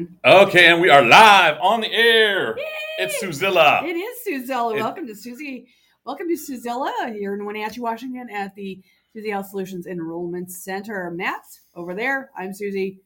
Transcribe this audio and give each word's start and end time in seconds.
again. 0.00 0.18
Okay, 0.24 0.66
and 0.66 0.80
we 0.80 0.90
are 0.90 1.02
live 1.02 1.56
on 1.60 1.80
the 1.80 1.92
air. 1.92 2.56
It's 2.98 3.22
Suzilla. 3.22 3.82
It 3.84 3.96
is 3.96 4.48
Suzilla. 4.48 4.76
It- 4.76 4.80
Welcome 4.80 5.06
to 5.06 5.14
Susie. 5.14 5.66
Welcome 6.04 6.28
to 6.28 6.34
Suzilla 6.36 7.12
here 7.12 7.34
in 7.34 7.44
Wenatchee, 7.44 7.80
Washington, 7.80 8.28
at 8.30 8.54
the 8.54 8.80
Susie 9.12 9.30
Health 9.30 9.48
Solutions 9.48 9.86
Enrollment 9.86 10.50
Center. 10.50 11.10
Matt 11.10 11.42
over 11.74 11.94
there. 11.94 12.30
I'm 12.36 12.54
Susie. 12.54 13.00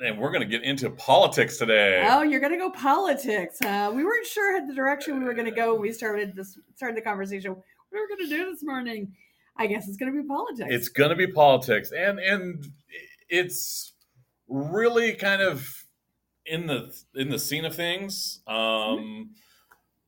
And 0.00 0.18
we're 0.18 0.32
going 0.32 0.42
to 0.42 0.46
get 0.48 0.62
into 0.64 0.90
politics 0.90 1.58
today. 1.58 2.06
Oh, 2.10 2.22
you're 2.22 2.40
gonna 2.40 2.58
go 2.58 2.70
politics. 2.70 3.60
Uh, 3.62 3.92
we 3.94 4.04
weren't 4.04 4.26
sure 4.26 4.66
the 4.66 4.74
direction 4.74 5.18
we 5.18 5.24
were 5.24 5.34
gonna 5.34 5.52
go 5.52 5.74
when 5.74 5.82
we 5.82 5.92
started 5.92 6.34
this 6.34 6.58
started 6.74 6.96
the 6.96 7.02
conversation. 7.02 7.52
What 7.52 7.60
are 7.60 7.64
we 7.92 8.00
were 8.00 8.08
gonna 8.08 8.28
do 8.28 8.50
this 8.50 8.64
morning? 8.64 9.12
I 9.56 9.68
guess 9.68 9.86
it's 9.86 9.96
gonna 9.96 10.10
be 10.12 10.26
politics. 10.26 10.68
It's 10.72 10.88
going 10.88 11.10
to 11.10 11.16
be 11.16 11.28
politics, 11.28 11.92
and 11.92 12.18
and 12.18 12.66
it's 13.28 13.92
really 14.48 15.12
kind 15.12 15.40
of 15.40 15.81
in 16.46 16.66
the 16.66 16.94
in 17.14 17.28
the 17.30 17.38
scene 17.38 17.64
of 17.64 17.74
things. 17.74 18.40
Um, 18.46 19.30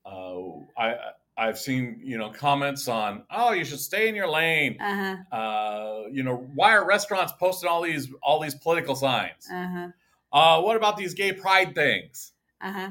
uh, 0.05 0.41
I 0.79 0.97
I've 1.37 1.59
seen 1.59 2.01
you 2.05 2.19
know 2.19 2.31
comments 2.31 2.89
on 2.89 3.25
oh 3.31 3.53
you 3.53 3.65
should 3.65 3.81
stay 3.81 4.09
in 4.09 4.15
your 4.15 4.29
lane. 4.29 4.77
uh 4.81 5.17
huh. 5.31 5.37
Uh, 5.37 6.03
you 6.11 6.23
know 6.23 6.37
why 6.55 6.73
are 6.73 6.87
restaurants 6.87 7.33
posting 7.39 7.69
all 7.69 7.83
these 7.83 8.09
all 8.23 8.41
these 8.41 8.55
political 8.55 8.95
signs? 8.95 9.49
Uh 9.51 9.69
huh. 9.69 9.89
Uh, 10.33 10.61
what 10.63 10.77
about 10.77 10.97
these 10.97 11.15
gay 11.15 11.33
pride 11.33 11.75
things? 11.75 12.33
Uh 12.61 12.73
huh. 12.73 12.91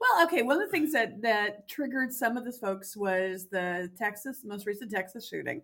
Well, 0.00 0.24
okay. 0.26 0.42
One 0.42 0.56
of 0.56 0.62
the 0.66 0.70
things 0.70 0.92
that 0.92 1.20
that 1.22 1.68
triggered 1.68 2.12
some 2.12 2.36
of 2.38 2.44
the 2.46 2.52
folks 2.52 2.96
was 2.96 3.46
the 3.48 3.90
Texas, 3.98 4.40
most 4.44 4.66
recent 4.66 4.90
Texas 4.90 5.28
shooting, 5.28 5.60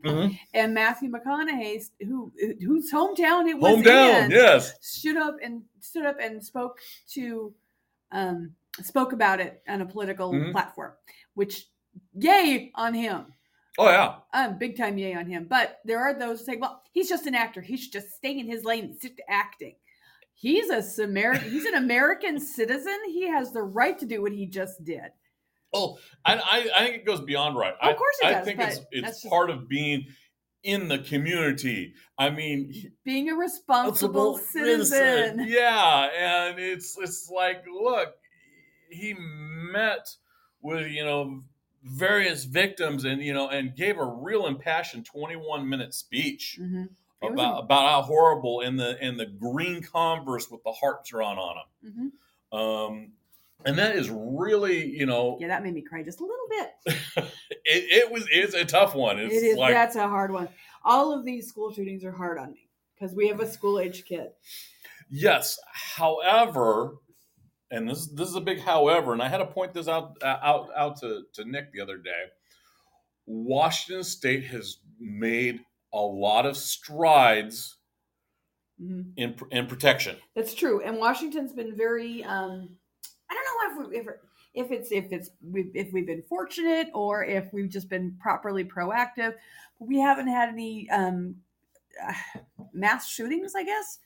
and 0.52 0.74
Matthew 0.74 1.10
McConaughey, 1.10 1.88
who 2.06 2.30
whose 2.60 2.92
hometown 2.92 3.48
it 3.48 3.58
was 3.58 3.78
Hometown, 3.78 4.26
in, 4.26 4.30
yes. 4.30 4.74
stood 4.82 5.16
up 5.16 5.36
and 5.42 5.62
stood 5.80 6.04
up 6.04 6.18
and 6.20 6.44
spoke 6.44 6.78
to, 7.12 7.54
um, 8.12 8.52
spoke 8.82 9.12
about 9.14 9.40
it 9.40 9.62
on 9.68 9.80
a 9.80 9.86
political 9.86 10.32
Mhm. 10.32 10.52
platform, 10.52 10.92
which 11.34 11.66
yay 12.14 12.70
on 12.74 12.92
him. 12.92 13.32
Oh 13.78 13.88
yeah. 13.88 14.16
Um, 14.34 14.58
big 14.58 14.76
time 14.76 14.98
yay 14.98 15.14
on 15.14 15.26
him. 15.26 15.46
But 15.48 15.80
there 15.84 15.98
are 16.00 16.12
those 16.12 16.40
who 16.40 16.44
say, 16.46 16.56
well, 16.56 16.82
he's 16.92 17.08
just 17.08 17.26
an 17.26 17.34
actor. 17.34 17.60
He 17.62 17.76
should 17.78 17.92
just 17.92 18.10
stay 18.16 18.38
in 18.38 18.46
his 18.46 18.64
lane 18.64 18.84
and 18.84 18.96
stick 18.96 19.16
to 19.16 19.30
acting. 19.30 19.76
He's 20.38 20.68
a 20.68 20.82
Samaritan. 20.82 21.50
He's 21.50 21.64
an 21.64 21.74
American 21.74 22.38
citizen. 22.38 22.96
He 23.06 23.26
has 23.28 23.52
the 23.52 23.62
right 23.62 23.98
to 23.98 24.06
do 24.06 24.20
what 24.22 24.32
he 24.32 24.46
just 24.46 24.84
did. 24.84 25.10
Oh, 25.72 25.98
I, 26.24 26.34
I, 26.36 26.68
I 26.76 26.84
think 26.84 26.96
it 26.96 27.04
goes 27.06 27.20
beyond 27.22 27.56
right. 27.56 27.74
Of 27.82 27.96
course 27.96 28.16
it 28.22 28.26
I 28.26 28.32
does, 28.32 28.44
think 28.44 28.60
it's 28.60 28.80
it's 28.92 29.08
just- 29.22 29.26
part 29.28 29.50
of 29.50 29.68
being 29.68 30.06
in 30.62 30.88
the 30.88 30.98
community. 30.98 31.94
I 32.18 32.30
mean, 32.30 32.72
Being 33.04 33.30
a 33.30 33.34
responsible 33.34 34.36
citizen. 34.38 35.44
Yeah, 35.48 36.08
and 36.16 36.58
it's 36.58 36.96
it's 36.98 37.30
like, 37.34 37.64
look, 37.72 38.14
he 38.90 39.14
met 39.18 40.08
with 40.62 40.86
you 40.88 41.04
know 41.04 41.42
various 41.82 42.44
victims 42.44 43.04
and 43.04 43.22
you 43.22 43.32
know 43.32 43.48
and 43.48 43.74
gave 43.76 43.96
a 43.98 44.04
real 44.04 44.46
impassioned 44.46 45.06
21 45.06 45.68
minute 45.68 45.94
speech 45.94 46.58
Mhm. 46.60 46.88
About 47.22 47.64
about 47.64 47.88
how 47.88 48.02
horrible 48.02 48.60
in 48.60 48.76
the 48.76 49.02
in 49.04 49.16
the 49.16 49.26
green 49.26 49.82
converse 49.82 50.50
with 50.50 50.62
the 50.64 50.72
heart 50.72 51.04
drawn 51.04 51.38
on 51.38 51.56
them 51.82 52.12
Mhm. 52.52 52.56
um 52.58 53.12
and 53.64 53.78
that 53.78 53.96
is 53.96 54.10
really 54.10 54.84
you 54.86 55.06
know 55.06 55.38
Yeah, 55.40 55.48
that 55.48 55.62
made 55.64 55.74
me 55.74 55.80
cry 55.80 56.02
just 56.02 56.20
a 56.20 56.24
little 56.24 56.46
bit. 56.50 56.70
it, 57.64 58.04
it 58.04 58.10
was 58.12 58.26
it's 58.30 58.54
a 58.54 58.64
tough 58.66 58.94
one 58.94 59.18
it's 59.18 59.34
it 59.34 59.42
is. 59.42 59.56
like 59.56 59.72
that's 59.72 59.96
a 59.96 60.06
hard 60.06 60.30
one. 60.30 60.48
All 60.84 61.12
of 61.12 61.24
these 61.24 61.48
school 61.48 61.72
shootings 61.72 62.04
are 62.04 62.12
hard 62.12 62.38
on 62.38 62.52
me 62.52 62.68
because 62.94 63.14
we 63.14 63.26
have 63.28 63.40
a 63.40 63.48
school 63.50 63.80
age 63.80 64.04
kid. 64.04 64.28
yes 65.08 65.58
however 65.72 66.96
and 67.70 67.88
this 67.88 68.06
this 68.08 68.28
is 68.28 68.36
a 68.36 68.40
big 68.40 68.60
however 68.60 69.12
and 69.14 69.22
i 69.22 69.28
had 69.28 69.38
to 69.38 69.46
point 69.46 69.72
this 69.72 69.88
out 69.88 70.16
uh, 70.22 70.38
out 70.42 70.68
out 70.76 70.96
to 71.00 71.24
to 71.32 71.44
nick 71.44 71.72
the 71.72 71.80
other 71.80 71.96
day 71.96 72.24
washington 73.26 74.04
state 74.04 74.44
has 74.44 74.78
made 75.00 75.60
a 75.92 76.00
lot 76.00 76.46
of 76.46 76.56
strides 76.56 77.76
Mhm. 78.80 79.12
in 79.16 79.34
in 79.50 79.66
protection 79.66 80.16
That's 80.34 80.52
true. 80.54 80.82
And 80.82 80.98
Washington's 80.98 81.52
been 81.52 81.74
very. 81.74 82.22
Um, 82.24 82.76
I 83.30 83.34
don't 83.34 83.78
know 83.78 83.84
if 83.84 83.88
we, 83.90 83.96
if 83.98 84.06
if 84.54 84.70
it's 84.70 84.92
if 84.92 85.12
it's 85.12 85.30
we've, 85.42 85.70
if 85.74 85.92
we've 85.94 86.06
been 86.06 86.22
fortunate 86.28 86.88
or 86.92 87.24
if 87.24 87.50
we've 87.54 87.70
just 87.70 87.88
been 87.88 88.16
properly 88.20 88.64
proactive. 88.64 89.34
But 89.78 89.88
we 89.88 89.98
haven't 89.98 90.28
had 90.28 90.50
any 90.50 90.90
um, 90.90 91.36
uh, 92.06 92.12
mass 92.74 93.08
shootings, 93.08 93.54
I 93.56 93.64
guess, 93.64 93.98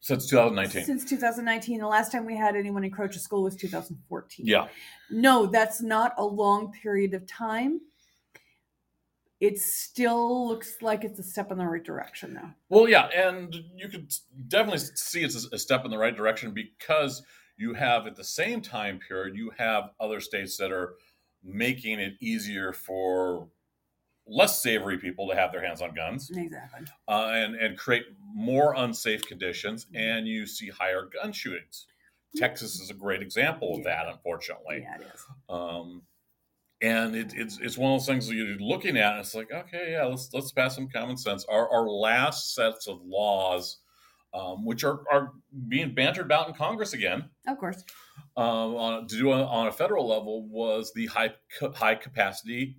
since 0.00 0.26
2019 0.28 0.84
since 0.84 1.04
2019. 1.04 1.78
The 1.78 1.86
last 1.86 2.10
time 2.10 2.24
we 2.26 2.36
had 2.36 2.56
anyone 2.56 2.82
encroach 2.82 3.14
a 3.14 3.20
school 3.20 3.44
was 3.44 3.54
2014. 3.54 4.46
yeah 4.46 4.66
No, 5.10 5.46
that's 5.46 5.80
not 5.80 6.14
a 6.18 6.24
long 6.24 6.72
period 6.72 7.14
of 7.14 7.24
time. 7.26 7.80
It 9.40 9.58
still 9.58 10.48
looks 10.48 10.82
like 10.82 11.04
it's 11.04 11.18
a 11.20 11.22
step 11.22 11.52
in 11.52 11.58
the 11.58 11.66
right 11.66 11.84
direction, 11.84 12.34
though. 12.34 12.50
Well, 12.68 12.88
yeah, 12.88 13.06
and 13.06 13.54
you 13.76 13.88
could 13.88 14.12
definitely 14.48 14.80
see 14.94 15.22
it's 15.22 15.46
a 15.52 15.58
step 15.58 15.84
in 15.84 15.90
the 15.90 15.98
right 15.98 16.16
direction 16.16 16.52
because 16.52 17.22
you 17.56 17.74
have 17.74 18.06
at 18.06 18.16
the 18.16 18.24
same 18.24 18.60
time 18.60 18.98
period 18.98 19.36
you 19.36 19.52
have 19.56 19.90
other 20.00 20.20
states 20.20 20.56
that 20.56 20.72
are 20.72 20.94
making 21.44 22.00
it 22.00 22.14
easier 22.20 22.72
for 22.72 23.48
less 24.26 24.60
savory 24.60 24.98
people 24.98 25.28
to 25.28 25.34
have 25.34 25.52
their 25.52 25.64
hands 25.64 25.80
on 25.80 25.94
guns 25.94 26.30
Exactly. 26.30 26.80
uh, 27.08 27.30
and 27.32 27.54
and 27.54 27.78
create 27.78 28.04
more 28.34 28.74
unsafe 28.74 29.24
conditions, 29.26 29.86
and 29.94 30.26
you 30.26 30.46
see 30.46 30.68
higher 30.68 31.08
gun 31.12 31.32
shootings. 31.32 31.86
Texas 32.36 32.78
is 32.80 32.90
a 32.90 32.94
great 32.94 33.22
example 33.22 33.76
of 33.76 33.84
that, 33.84 34.06
unfortunately. 34.06 34.80
Yeah, 34.82 34.96
it 34.96 35.06
is. 35.14 35.24
Um, 35.48 36.02
and 36.80 37.14
it, 37.16 37.32
it's 37.34 37.58
it's 37.60 37.76
one 37.78 37.92
of 37.92 38.00
those 38.00 38.06
things 38.06 38.28
that 38.28 38.34
you're 38.34 38.56
looking 38.58 38.96
at, 38.96 39.12
and 39.12 39.20
it's 39.20 39.34
like, 39.34 39.50
okay, 39.52 39.92
yeah, 39.92 40.04
let's 40.04 40.30
let's 40.32 40.52
pass 40.52 40.74
some 40.74 40.88
common 40.88 41.16
sense. 41.16 41.44
Our 41.46 41.68
our 41.70 41.88
last 41.88 42.54
sets 42.54 42.86
of 42.86 43.00
laws, 43.04 43.78
um, 44.34 44.64
which 44.64 44.84
are 44.84 45.00
are 45.10 45.32
being 45.68 45.94
bantered 45.94 46.26
about 46.26 46.48
in 46.48 46.54
Congress 46.54 46.92
again, 46.92 47.28
Of 47.46 47.58
course. 47.58 47.82
um, 48.36 48.76
on, 48.76 49.06
to 49.08 49.16
do 49.16 49.32
on, 49.32 49.40
on 49.40 49.66
a 49.66 49.72
federal 49.72 50.06
level, 50.08 50.46
was 50.48 50.92
the 50.94 51.06
high 51.06 51.34
high 51.74 51.94
capacity 51.96 52.76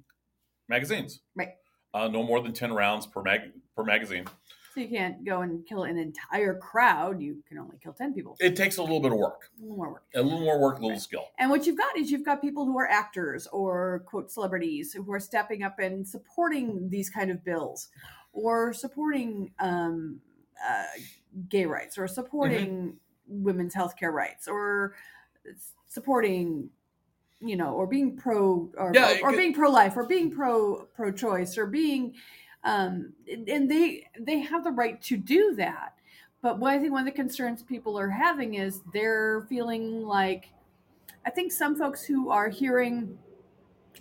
magazines. 0.67 1.21
Right. 1.35 1.49
Uh, 1.93 2.07
no 2.07 2.23
more 2.23 2.41
than 2.41 2.53
ten 2.53 2.71
rounds 2.73 3.05
per 3.07 3.21
mag 3.21 3.41
per 3.75 3.83
magazine. 3.83 4.25
So 4.73 4.81
you 4.81 4.87
can't 4.87 5.25
go 5.25 5.41
and 5.41 5.65
kill 5.65 5.83
an 5.83 5.97
entire 5.97 6.55
crowd. 6.55 7.19
You 7.19 7.37
can 7.47 7.57
only 7.57 7.77
kill 7.81 7.93
10 7.93 8.13
people. 8.13 8.37
It 8.39 8.55
takes 8.55 8.77
a 8.77 8.81
little 8.81 8.99
bit 8.99 9.11
of 9.11 9.17
work, 9.17 9.49
A 9.57 9.61
little 9.61 9.77
more 9.77 9.91
work. 9.93 10.03
a 10.13 10.21
little 10.21 10.39
more 10.41 10.59
work, 10.59 10.77
a 10.77 10.81
little 10.81 10.91
Right. 10.91 11.01
skill. 11.01 11.25
And 11.39 11.49
what 11.49 11.65
you've 11.65 11.77
got 11.77 11.97
is 11.97 12.11
you've 12.11 12.23
got 12.25 12.39
people 12.41 12.65
who 12.65 12.77
are 12.77 12.87
actors 12.87 13.47
or 13.47 14.03
quote 14.05 14.31
celebrities 14.31 14.93
who 14.93 15.11
are 15.11 15.19
stepping 15.19 15.63
up 15.63 15.79
and 15.79 16.07
supporting 16.07 16.87
these 16.89 17.09
kind 17.09 17.31
of 17.31 17.43
bills 17.43 17.89
or 18.31 18.71
supporting 18.73 19.51
um, 19.59 20.21
uh, 20.67 20.83
gay 21.49 21.65
rights 21.65 21.97
or 21.97 22.07
supporting 22.07 22.95
women's 23.27 23.73
healthcare 23.73 24.11
rights 24.13 24.47
or 24.47 24.93
supporting 25.87 26.69
you 27.39 27.55
know 27.55 27.73
or 27.73 27.87
being 27.87 28.15
pro 28.17 28.69
or, 28.77 28.91
Yeah, 28.93 29.17
or, 29.23 29.29
or 29.33 29.37
being 29.37 29.53
pro-life 29.53 29.95
or 29.95 30.05
being 30.05 30.29
pro 30.29 30.83
pro-choice 30.93 31.57
or 31.57 31.65
being 31.65 32.13
um, 32.63 33.13
and 33.47 33.69
they 33.69 34.05
they 34.19 34.39
have 34.39 34.63
the 34.63 34.71
right 34.71 35.01
to 35.01 35.17
do 35.17 35.55
that 35.55 35.93
but 36.41 36.59
what 36.59 36.73
I 36.73 36.79
think 36.79 36.91
one 36.91 37.01
of 37.01 37.05
the 37.05 37.11
concerns 37.11 37.63
people 37.63 37.99
are 37.99 38.09
having 38.09 38.55
is 38.55 38.81
they're 38.93 39.45
feeling 39.49 40.05
like 40.05 40.49
I 41.25 41.29
think 41.29 41.51
some 41.51 41.75
folks 41.75 42.03
who 42.03 42.29
are 42.29 42.49
hearing, 42.49 43.17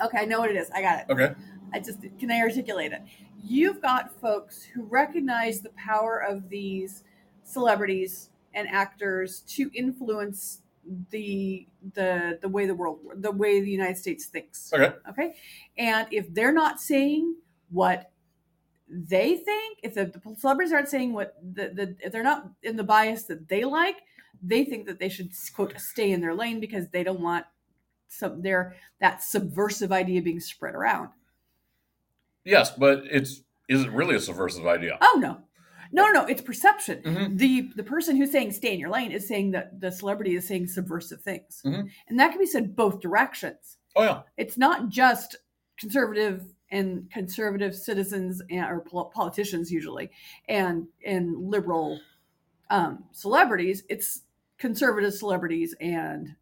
okay, 0.01 0.19
I 0.19 0.25
know 0.25 0.39
what 0.39 0.51
it 0.51 0.57
is. 0.57 0.71
I 0.71 0.83
got 0.83 1.01
it. 1.01 1.07
Okay. 1.11 1.35
I 1.73 1.81
just 1.81 1.99
can 2.19 2.31
I 2.31 2.41
articulate 2.41 2.93
it. 2.93 3.03
You've 3.43 3.83
got 3.83 4.19
folks 4.21 4.63
who 4.63 4.85
recognize 4.85 5.61
the 5.61 5.71
power 5.71 6.19
of 6.19 6.49
these 6.49 7.03
celebrities 7.43 8.31
and 8.55 8.69
actors 8.69 9.41
to 9.41 9.71
influence 9.75 10.63
the 11.11 11.67
the 11.95 12.39
the 12.41 12.49
way 12.49 12.67
the 12.67 12.75
world 12.75 13.01
the 13.17 13.31
way 13.31 13.61
the 13.61 13.71
United 13.71 13.99
States 13.99 14.27
thinks. 14.27 14.73
Okay. 14.73 14.95
Okay. 15.11 15.35
And 15.77 16.07
if 16.13 16.33
they're 16.33 16.53
not 16.53 16.81
saying 16.81 17.35
what 17.71 18.13
they 18.91 19.37
think, 19.37 19.79
if 19.83 19.95
the, 19.95 20.07
the 20.07 20.37
celebrities 20.37 20.73
aren't 20.73 20.89
saying 20.89 21.13
what 21.13 21.37
the, 21.43 21.69
the 21.69 21.97
if 22.01 22.13
they're 22.13 22.23
not 22.23 22.51
in 22.63 22.77
the 22.77 22.85
bias 22.85 23.25
that 23.25 23.49
they 23.49 23.65
like, 23.65 23.97
they 24.43 24.65
think 24.65 24.87
that 24.87 24.99
they 24.99 25.09
should 25.09 25.31
quote 25.55 25.79
stay 25.79 26.13
in 26.13 26.21
their 26.21 26.35
lane 26.35 26.61
because 26.61 26.89
they 26.89 27.03
don't 27.03 27.21
want 27.21 27.45
some 28.09 28.41
their 28.43 28.75
that 29.01 29.23
subversive 29.23 29.93
idea 29.93 30.23
being 30.23 30.41
spread 30.41 30.75
around. 30.75 31.11
Yes, 32.45 32.71
but 32.71 33.03
it's 33.11 33.43
is 33.69 33.83
it 33.85 33.91
really 33.93 34.17
a 34.17 34.21
subversive 34.21 34.67
idea? 34.67 34.99
Oh 35.01 35.19
no. 35.21 35.39
No, 35.91 36.05
no, 36.07 36.13
no, 36.13 36.27
it's 36.27 36.43
perception. 36.43 37.03
Mhm. 37.03 37.39
The 37.39 37.71
the 37.77 37.83
person 37.83 38.17
who's 38.17 38.31
saying 38.31 38.53
stay 38.53 38.75
in 38.75 38.81
your 38.81 38.91
lane 38.91 39.13
is 39.13 39.27
saying 39.27 39.53
that 39.53 39.81
the 39.81 39.91
celebrity 39.91 40.35
is 40.37 40.47
saying 40.47 40.67
subversive 40.69 41.23
things. 41.23 41.63
Mhm. 41.65 41.91
And 42.09 42.21
that 42.21 42.31
can 42.31 42.39
be 42.39 42.47
said 42.47 42.77
both 42.77 43.01
directions. 43.01 43.79
Oh 43.97 44.03
yeah. 44.03 44.23
It's 44.37 44.57
not 44.59 44.89
just 44.89 45.37
conservative 45.79 46.45
and 46.71 47.11
conservative 47.11 47.75
citizens 47.75 48.43
and, 48.51 48.67
or 48.71 48.81
politicians 49.13 49.71
usually 49.73 50.11
and 50.49 50.87
and 51.05 51.37
liberal 51.51 52.01
um, 52.71 53.05
celebrities. 53.13 53.85
It's 53.89 54.23
conservative 54.59 55.15
celebrities 55.15 55.75
and 55.81 56.35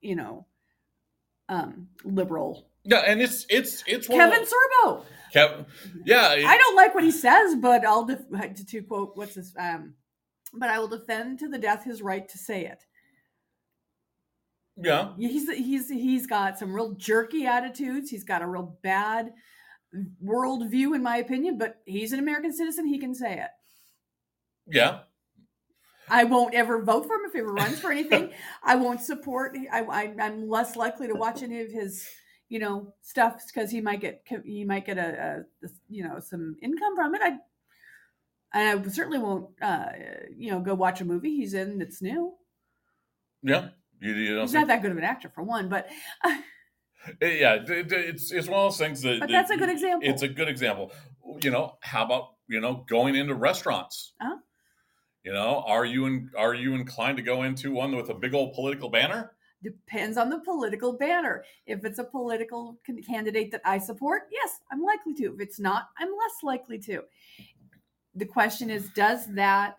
you 0.00 0.16
know 0.16 0.44
um 1.48 1.88
liberal 2.04 2.66
Yeah, 2.84 2.98
and 3.06 3.20
it's 3.22 3.46
it's 3.48 3.82
it's 3.86 4.06
Kevin 4.08 4.42
of- 4.42 4.48
Sorbo. 4.48 5.04
Kevin. 5.32 5.66
Yeah, 6.04 6.32
it- 6.34 6.44
I 6.46 6.56
don't 6.58 6.76
like 6.76 6.94
what 6.94 7.04
he 7.04 7.10
says, 7.10 7.54
but 7.56 7.84
I'll 7.84 8.04
def- 8.04 8.28
to, 8.30 8.66
to 8.66 8.82
quote 8.82 9.16
what's 9.16 9.34
this 9.34 9.52
um 9.58 9.94
but 10.52 10.68
I 10.68 10.78
will 10.78 10.88
defend 10.88 11.38
to 11.40 11.48
the 11.48 11.58
death 11.58 11.84
his 11.84 12.00
right 12.02 12.28
to 12.28 12.38
say 12.38 12.64
it. 12.66 12.84
yeah. 14.76 15.12
He's 15.16 15.48
he's 15.52 15.88
he's 15.88 16.26
got 16.26 16.58
some 16.58 16.72
real 16.74 16.92
jerky 16.92 17.46
attitudes. 17.46 18.10
He's 18.10 18.24
got 18.24 18.42
a 18.42 18.46
real 18.46 18.76
bad 18.82 19.32
worldview, 20.24 20.94
in 20.94 21.02
my 21.02 21.16
opinion. 21.18 21.58
But 21.58 21.80
he's 21.84 22.12
an 22.12 22.18
American 22.18 22.52
citizen. 22.52 22.86
He 22.86 22.98
can 22.98 23.14
say 23.14 23.38
it. 23.40 23.50
Yeah. 24.66 25.00
I 26.08 26.24
won't 26.24 26.54
ever 26.54 26.82
vote 26.82 27.06
for 27.06 27.14
him 27.14 27.22
if 27.26 27.32
he 27.32 27.40
runs 27.42 27.78
for 27.80 27.90
anything. 27.90 28.30
I 28.62 28.76
won't 28.76 29.00
support. 29.00 29.56
I, 29.72 29.80
I 29.82 30.14
I'm 30.20 30.48
less 30.48 30.76
likely 30.76 31.06
to 31.08 31.14
watch 31.14 31.42
any 31.42 31.60
of 31.60 31.70
his 31.70 32.06
you 32.50 32.58
know 32.58 32.92
stuff 33.00 33.42
because 33.46 33.70
he 33.70 33.80
might 33.80 34.00
get 34.00 34.22
he 34.44 34.64
might 34.64 34.84
get 34.86 34.98
a, 34.98 35.44
a 35.64 35.68
you 35.88 36.04
know 36.06 36.20
some 36.20 36.56
income 36.62 36.94
from 36.94 37.14
it. 37.14 37.22
I 37.22 37.38
I 38.52 38.82
certainly 38.88 39.18
won't 39.18 39.48
uh 39.62 39.86
you 40.36 40.50
know 40.50 40.60
go 40.60 40.74
watch 40.74 41.00
a 41.00 41.04
movie 41.06 41.36
he's 41.36 41.54
in 41.54 41.78
that's 41.78 42.02
new. 42.02 42.34
Yeah. 43.42 43.68
You, 44.00 44.12
you 44.12 44.34
don't 44.34 44.42
He's 44.42 44.52
think- 44.52 44.68
not 44.68 44.74
that 44.74 44.82
good 44.82 44.90
of 44.90 44.98
an 44.98 45.04
actor 45.04 45.30
for 45.34 45.42
one, 45.42 45.68
but 45.70 45.88
Yeah, 47.20 47.58
it's 47.66 48.32
it's 48.32 48.48
one 48.48 48.60
of 48.60 48.66
those 48.72 48.78
things 48.78 49.02
that. 49.02 49.20
but 49.20 49.28
that 49.28 49.32
that's 49.32 49.50
a 49.50 49.56
good 49.56 49.68
example. 49.68 50.08
It's 50.08 50.22
a 50.22 50.28
good 50.28 50.48
example. 50.48 50.92
You 51.42 51.50
know, 51.50 51.76
how 51.80 52.04
about 52.04 52.34
you 52.48 52.60
know 52.60 52.84
going 52.88 53.14
into 53.14 53.34
restaurants? 53.34 54.12
Uh-huh. 54.20 54.36
You 55.22 55.32
know, 55.32 55.64
are 55.66 55.86
you 55.86 56.04
in, 56.06 56.30
are 56.36 56.54
you 56.54 56.74
inclined 56.74 57.16
to 57.16 57.22
go 57.22 57.42
into 57.44 57.72
one 57.72 57.96
with 57.96 58.10
a 58.10 58.14
big 58.14 58.34
old 58.34 58.54
political 58.54 58.90
banner? 58.90 59.32
depends 59.62 60.18
on 60.18 60.28
the 60.28 60.38
political 60.40 60.92
banner. 60.92 61.42
If 61.66 61.86
it's 61.86 61.98
a 61.98 62.04
political 62.04 62.78
can- 62.84 63.02
candidate 63.02 63.50
that 63.52 63.62
I 63.64 63.78
support, 63.78 64.24
yes, 64.30 64.60
I'm 64.70 64.82
likely 64.82 65.14
to. 65.14 65.32
If 65.32 65.40
it's 65.40 65.58
not, 65.58 65.88
I'm 65.98 66.08
less 66.10 66.42
likely 66.42 66.78
to. 66.80 67.02
The 68.14 68.26
question 68.26 68.68
is 68.68 68.90
does 68.90 69.26
that 69.34 69.78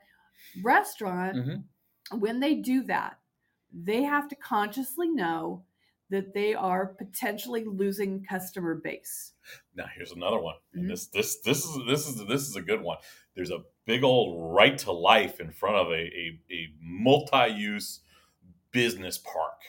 restaurant, 0.63 1.35
Mhm. 1.37 1.63
when 2.19 2.39
they 2.39 2.55
do 2.55 2.81
that, 2.85 3.19
they 3.71 4.01
have 4.01 4.27
to 4.29 4.35
consciously 4.35 5.07
know 5.07 5.63
that 6.09 6.33
they 6.33 6.53
are 6.53 6.87
potentially 6.87 7.63
losing 7.65 8.23
customer 8.23 8.75
base. 8.75 9.33
Now 9.75 9.85
here's 9.95 10.11
another 10.11 10.39
one. 10.39 10.55
Mhm. 10.75 10.81
And 10.81 10.89
this 10.89 11.07
this 11.07 11.37
this 11.41 11.65
is 11.65 11.77
this 11.87 12.07
is 12.07 12.25
this 12.27 12.41
is 12.47 12.55
a 12.55 12.61
good 12.61 12.81
one. 12.81 12.97
There's 13.35 13.51
a 13.51 13.63
big 13.85 14.03
old 14.03 14.53
right 14.55 14.77
to 14.79 14.91
life 14.91 15.39
in 15.39 15.51
front 15.51 15.75
of 15.77 15.87
a 15.89 15.93
a, 15.95 16.39
a 16.51 16.73
multi-use 16.81 18.01
business 18.71 19.17
park, 19.17 19.59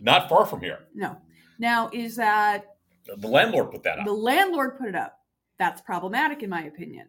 not 0.00 0.28
far 0.28 0.46
from 0.46 0.60
here. 0.60 0.80
No. 0.94 1.16
Now, 1.58 1.88
is 1.92 2.16
that 2.16 2.76
The 3.06 3.28
landlord 3.28 3.70
put 3.70 3.82
that 3.84 3.98
up. 3.98 4.04
the 4.06 4.12
landlord 4.12 4.78
put 4.78 4.88
it 4.88 4.94
up. 4.94 5.20
That's 5.58 5.80
problematic, 5.80 6.42
in 6.42 6.50
my 6.50 6.64
opinion. 6.64 7.08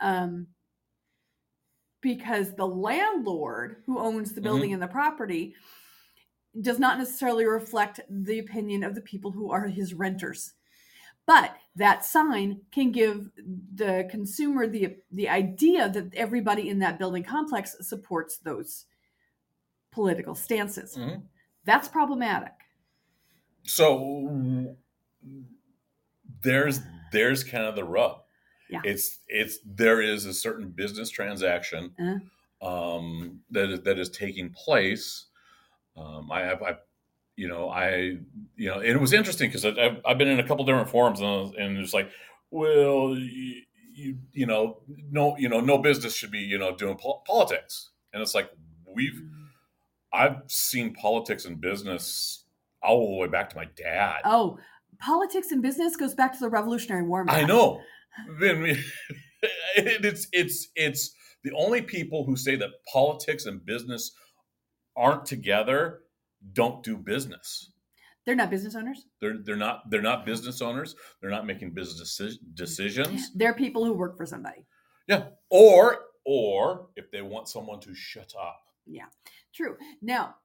Um, 0.00 0.48
because 2.00 2.54
the 2.54 2.66
landlord 2.66 3.76
who 3.86 3.98
owns 3.98 4.32
the 4.34 4.40
building 4.40 4.72
and 4.72 4.82
the 4.82 4.86
property 4.88 5.54
does 6.60 6.78
not 6.78 6.98
necessarily 6.98 7.44
reflect 7.46 8.00
the 8.08 8.38
opinion 8.38 8.84
of 8.84 8.94
the 8.94 9.00
people 9.00 9.30
who 9.32 9.50
are 9.50 9.66
his 9.66 9.94
renters. 9.94 10.54
But 11.26 11.56
that 11.76 12.04
sign 12.04 12.60
can 12.70 12.92
give 12.92 13.30
the 13.74 14.06
consumer 14.10 14.66
the 14.66 14.96
the 15.10 15.28
idea 15.28 15.88
that 15.88 16.14
everybody 16.14 16.68
in 16.68 16.78
that 16.80 16.98
building 16.98 17.24
complex 17.24 17.76
supports 17.80 18.38
those 18.38 18.84
political 19.90 20.34
stances. 20.34 20.96
Mhm. 20.96 21.22
That's 21.64 21.88
problematic. 21.88 22.52
So 23.62 24.76
there's 26.42 26.80
there's 27.12 27.42
kind 27.44 27.64
of 27.64 27.74
the 27.76 27.84
rub. 27.84 28.22
Yeah. 28.68 28.80
It's 28.84 29.20
it's 29.28 29.58
there 29.64 30.02
is 30.02 30.26
a 30.26 30.34
certain 30.34 30.70
business 30.70 31.08
transaction 31.10 31.94
Uh-huh. 31.98 32.96
um, 32.96 33.40
that 33.50 33.70
is 33.70 33.80
that 33.82 33.98
is 33.98 34.10
taking 34.10 34.50
place. 34.50 35.26
Um, 35.96 36.30
I 36.30 36.40
have 36.40 36.62
I 36.62 36.76
you 37.36 37.48
know 37.48 37.68
I 37.68 38.16
you 38.56 38.68
know 38.68 38.78
and 38.78 38.88
it 38.88 39.00
was 39.00 39.12
interesting 39.12 39.48
because 39.48 39.64
I've, 39.64 40.00
I've 40.04 40.18
been 40.18 40.28
in 40.28 40.40
a 40.40 40.46
couple 40.46 40.64
different 40.64 40.90
forums 40.90 41.20
and, 41.20 41.54
and 41.54 41.78
it's 41.78 41.94
like 41.94 42.10
well 42.50 43.16
you, 43.16 43.62
you 43.94 44.18
you 44.32 44.46
know 44.46 44.80
no 45.10 45.36
you 45.36 45.48
know 45.48 45.60
no 45.60 45.78
business 45.78 46.14
should 46.14 46.30
be 46.30 46.40
you 46.40 46.58
know 46.58 46.74
doing 46.74 46.96
pol- 46.96 47.22
politics 47.26 47.90
and 48.12 48.22
it's 48.22 48.34
like 48.34 48.50
we've 48.92 49.20
I've 50.12 50.42
seen 50.46 50.94
politics 50.94 51.44
and 51.44 51.60
business 51.60 52.44
all 52.82 53.16
the 53.16 53.16
way 53.16 53.26
back 53.26 53.50
to 53.50 53.56
my 53.56 53.66
dad. 53.76 54.20
Oh, 54.24 54.58
politics 55.00 55.50
and 55.50 55.60
business 55.60 55.96
goes 55.96 56.14
back 56.14 56.32
to 56.34 56.38
the 56.38 56.48
Revolutionary 56.48 57.02
War. 57.02 57.24
I 57.28 57.44
know. 57.44 57.80
Then 58.40 58.78
it's 59.76 60.28
it's 60.32 60.68
it's 60.76 61.14
the 61.42 61.52
only 61.56 61.82
people 61.82 62.24
who 62.24 62.36
say 62.36 62.54
that 62.56 62.70
politics 62.92 63.46
and 63.46 63.64
business 63.66 64.12
aren't 64.96 65.26
together 65.26 66.00
don't 66.52 66.82
do 66.82 66.96
business. 66.96 67.70
They're 68.26 68.34
not 68.34 68.50
business 68.50 68.74
owners. 68.74 69.06
They're 69.20 69.38
they're 69.44 69.56
not 69.56 69.90
they're 69.90 70.02
not 70.02 70.24
business 70.24 70.62
owners. 70.62 70.94
They're 71.20 71.30
not 71.30 71.46
making 71.46 71.72
business 71.72 72.18
deci- 72.20 72.38
decisions. 72.54 73.30
They're 73.34 73.54
people 73.54 73.84
who 73.84 73.92
work 73.92 74.16
for 74.16 74.24
somebody. 74.26 74.66
Yeah. 75.06 75.24
Or 75.50 75.98
or 76.24 76.88
if 76.96 77.10
they 77.10 77.20
want 77.22 77.48
someone 77.48 77.80
to 77.80 77.94
shut 77.94 78.32
up. 78.40 78.60
Yeah. 78.86 79.06
True. 79.54 79.76
Now, 80.00 80.36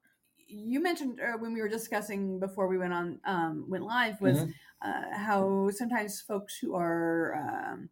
you 0.46 0.82
mentioned 0.82 1.20
uh, 1.20 1.38
when 1.38 1.54
we 1.54 1.60
were 1.62 1.68
discussing 1.68 2.38
before 2.38 2.66
we 2.68 2.76
went 2.76 2.92
on 2.92 3.18
um, 3.24 3.64
went 3.68 3.84
live 3.84 4.20
was 4.20 4.38
Mhm. 4.40 4.52
uh, 4.82 5.16
how 5.16 5.70
sometimes 5.70 6.20
folks 6.20 6.58
who 6.58 6.74
are 6.74 7.34
um, 7.36 7.88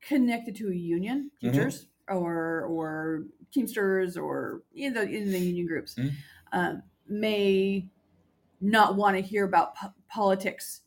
connected 0.00 0.56
to 0.56 0.68
a 0.70 0.74
union, 0.74 1.30
Mhm. 1.42 1.52
teachers 1.52 1.86
or 2.08 2.62
or 2.70 3.24
teamsters 3.52 4.16
or 4.16 4.62
in 4.74 4.94
the 4.94 5.02
in 5.02 5.30
the 5.30 5.38
union 5.38 5.66
groups, 5.66 5.94
Mhm. 5.94 6.12
um, 6.52 6.82
may 7.06 7.86
not 8.60 8.96
want 8.96 9.16
to 9.16 9.22
hear 9.22 9.44
about 9.44 9.74
po- 9.76 9.92
politics 10.08 10.80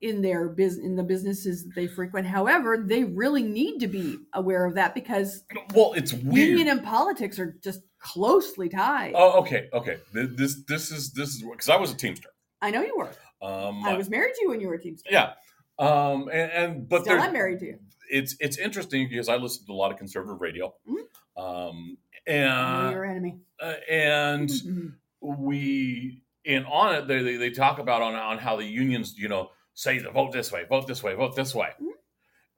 in 0.00 0.22
their 0.22 0.48
business 0.48 0.84
in 0.84 0.96
the 0.96 1.02
businesses 1.02 1.64
that 1.64 1.74
they 1.74 1.86
frequent. 1.86 2.26
However, 2.26 2.78
they 2.78 3.04
really 3.04 3.42
need 3.42 3.80
to 3.80 3.86
be 3.86 4.18
aware 4.32 4.64
of 4.64 4.74
that 4.74 4.94
because 4.94 5.44
Well, 5.74 5.92
it's 5.92 6.12
weird. 6.14 6.48
union 6.48 6.68
and 6.68 6.82
politics 6.82 7.38
are 7.38 7.52
just 7.62 7.82
closely 7.98 8.70
tied. 8.70 9.12
Oh, 9.14 9.40
okay, 9.42 9.68
okay. 9.74 9.98
This 10.14 10.62
this 10.66 10.90
is 10.90 11.12
this 11.12 11.28
is 11.36 11.42
because 11.42 11.68
I 11.68 11.76
was 11.76 11.92
a 11.92 11.96
teamster. 11.96 12.30
I 12.62 12.70
know 12.70 12.82
you 12.82 12.96
were. 12.96 13.10
Um, 13.42 13.84
I 13.84 13.94
was 13.96 14.08
married 14.10 14.34
to 14.34 14.42
you 14.42 14.48
when 14.50 14.60
you 14.60 14.68
were 14.68 14.74
a 14.74 14.80
teamster. 14.82 15.08
yeah. 15.10 15.34
Um, 15.78 16.28
and, 16.28 16.50
and 16.52 16.88
but 16.88 17.02
Still, 17.04 17.18
I'm 17.20 17.32
married 17.32 17.58
to 17.60 17.66
you. 17.66 17.78
It's 18.10 18.36
it's 18.40 18.58
interesting 18.58 19.08
because 19.08 19.28
I 19.28 19.36
listen 19.36 19.66
to 19.66 19.72
a 19.72 19.74
lot 19.74 19.92
of 19.92 19.98
conservative 19.98 20.40
radio, 20.40 20.74
Mhm. 20.88 21.40
um, 21.42 21.98
and 22.26 22.92
your 22.92 23.04
enemy. 23.04 23.40
uh, 23.60 23.74
and 23.90 24.48
Mhm. 24.48 24.94
we 25.20 26.22
and 26.46 26.66
on 26.66 26.94
it 26.94 27.06
they, 27.08 27.22
they 27.22 27.36
they 27.36 27.50
talk 27.50 27.78
about 27.78 28.02
on 28.02 28.14
on 28.14 28.38
how 28.38 28.56
the 28.56 28.64
unions 28.64 29.14
you 29.18 29.28
know 29.28 29.50
say 29.74 29.98
to 29.98 30.10
vote 30.10 30.32
this 30.32 30.50
way, 30.52 30.64
vote 30.64 30.86
this 30.86 31.02
way, 31.02 31.14
vote 31.14 31.36
this 31.36 31.54
way, 31.54 31.70
Mhm. 31.80 31.90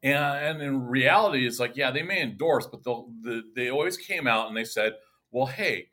and 0.03 0.17
and 0.59 0.63
in 0.63 0.87
reality 0.87 1.47
it's 1.47 1.59
like 1.61 1.77
yeah 1.77 1.91
they 1.91 2.03
may 2.03 2.23
endorse, 2.23 2.67
but 2.67 2.83
the, 2.85 3.43
they 3.55 3.71
always 3.71 3.97
came 3.97 4.27
out 4.27 4.49
and 4.49 4.57
they 4.57 4.65
said, 4.65 4.95
well 5.31 5.47
hey, 5.47 5.91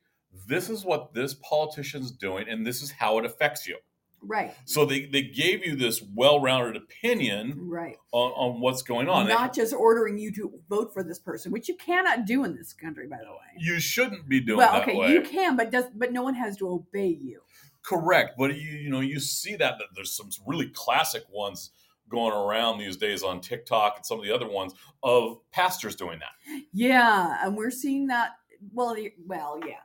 this 0.48 0.70
is 0.70 0.84
what 0.86 1.14
this 1.14 1.34
politician's 1.36 2.12
doing 2.12 2.48
and 2.48 2.66
this 2.66 2.82
is 2.82 2.92
how 2.92 3.18
it 3.20 3.26
affects 3.26 3.68
you. 3.68 3.78
Right, 4.22 4.54
So 4.66 4.86
they, 4.86 5.06
they 5.06 5.22
gave 5.22 5.66
you 5.66 5.76
this 5.76 6.02
well-rounded 6.14 6.76
opinion 6.76 7.70
right. 7.70 7.96
on, 8.12 8.32
on 8.32 8.62
what's 8.62 8.82
going 8.82 9.08
on. 9.08 9.28
Not 9.28 9.54
just 9.56 9.74
ordering 9.74 10.18
you 10.18 10.32
to 10.34 10.52
vote 10.70 10.94
for 10.94 11.04
this 11.04 11.20
person, 11.20 11.52
which 11.52 11.70
you 11.70 11.76
cannot 11.78 12.26
do 12.26 12.44
in 12.44 12.56
this 12.56 12.74
country, 12.74 13.08
by 13.08 13.18
the 13.18 13.32
way. 13.32 13.38
you 13.58 13.80
shouldn't 13.80 14.28
be 14.28 14.40
doing 14.42 14.58
Well, 14.58 14.74
that 14.74 14.84
okay, 14.84 14.98
way. 14.98 15.14
you 15.14 15.22
can, 15.22 15.56
but 15.56 15.72
does 15.72 15.86
but 15.96 16.12
no 16.12 16.22
one 16.22 16.36
has 16.36 16.58
to 16.58 16.68
obey 16.70 17.08
you. 17.08 17.42
Correct, 17.82 18.32
but 18.38 18.56
you 18.56 18.70
you 18.78 18.90
know 18.90 19.00
you 19.00 19.20
see 19.22 19.56
that, 19.56 19.78
that 19.80 19.88
there's 19.96 20.12
some 20.16 20.30
really 20.46 20.68
classic 20.68 21.24
ones 21.32 21.72
going 22.10 22.34
around 22.34 22.78
these 22.78 22.98
days 22.98 23.24
on 23.24 23.40
TikTok 23.40 23.94
and 23.98 24.06
some 24.06 24.20
of 24.20 24.26
the 24.26 24.34
other 24.36 24.50
ones 24.50 24.74
of 25.02 25.38
pastors 25.52 25.96
doing 25.96 26.20
that. 26.20 26.62
Yeah, 26.74 27.38
and 27.46 27.56
we're 27.56 27.72
seeing 27.72 28.08
that. 28.08 28.32
Well, 28.74 28.96
well, 29.26 29.60
yeah. 29.66 29.76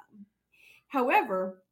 However, 0.88 1.62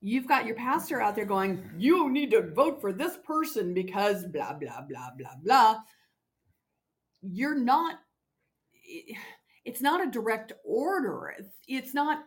you've 0.00 0.26
got 0.26 0.46
your 0.46 0.56
pastor 0.56 1.00
out 1.00 1.14
there 1.14 1.24
going, 1.24 1.62
"You 1.76 2.10
need 2.10 2.30
to 2.32 2.50
vote 2.50 2.80
for 2.80 2.92
this 2.92 3.18
person 3.24 3.74
because 3.74 4.26
blah 4.26 4.54
blah 4.54 4.82
blah 4.82 5.10
blah 5.18 5.36
blah." 5.42 5.78
You're 7.22 7.58
not. 7.58 7.98
It's 9.64 9.82
not 9.82 10.06
a 10.06 10.10
direct 10.10 10.52
order. 10.64 11.34
It's 11.68 11.94
not 11.94 12.24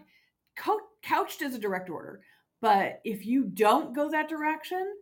couched 1.02 1.42
as 1.42 1.56
a 1.56 1.60
direct 1.60 1.90
order. 1.90 2.22
But 2.62 3.02
if 3.04 3.26
you 3.26 3.46
don't 3.46 3.94
go 3.94 4.10
that 4.10 4.30
direction, 4.30 4.96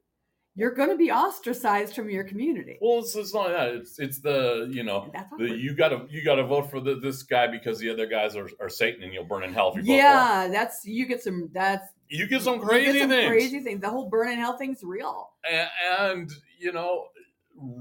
you're 0.56 0.72
going 0.72 0.90
to 0.90 0.98
be 0.98 1.12
ostracized 1.12 1.94
from 1.94 2.10
your 2.10 2.24
community. 2.24 2.78
Well, 2.82 3.00
it's, 3.00 3.16
it's 3.16 3.34
not 3.34 3.50
that. 3.50 3.70
It's 3.70 4.00
it's 4.00 4.20
the 4.20 4.70
you 4.72 4.84
know 4.84 5.12
the, 5.38 5.46
you 5.46 5.75
gotta 5.75 6.06
you 6.10 6.25
gotta 6.25 6.44
vote 6.44 6.70
for 6.70 6.80
the, 6.80 6.96
this 6.96 7.24
guy 7.24 7.48
because 7.48 7.80
the 7.80 7.90
other 7.90 8.06
guys 8.06 8.36
are, 8.36 8.50
are 8.60 8.70
Satan 8.70 9.04
and 9.04 9.13
you'll 9.13 9.25
burn 9.25 9.44
in 9.44 9.54
hell 9.54 9.70
if 9.70 9.75
you 9.75 9.82
vote 9.82 9.88
for 9.88 9.92
him. 9.92 9.98
yeah, 9.98 10.48
that's 10.51 10.86
you 10.86 11.06
get 11.06 11.24
some 11.24 11.50
that's 11.54 11.88
You 12.13 12.27
get 12.27 12.41
some 12.41 12.60
crazy 12.60 12.91
get 12.91 13.00
some 13.00 13.10
things. 13.10 13.27
Crazy 13.30 13.60
things. 13.62 13.80
The 13.82 13.89
whole 13.89 14.10
burn 14.10 14.30
in 14.30 14.38
hell 14.38 14.58
thing's 14.58 14.84
real. 14.84 15.30
and, 15.50 15.70
and 16.00 16.32
you 16.60 16.72
know 16.74 17.06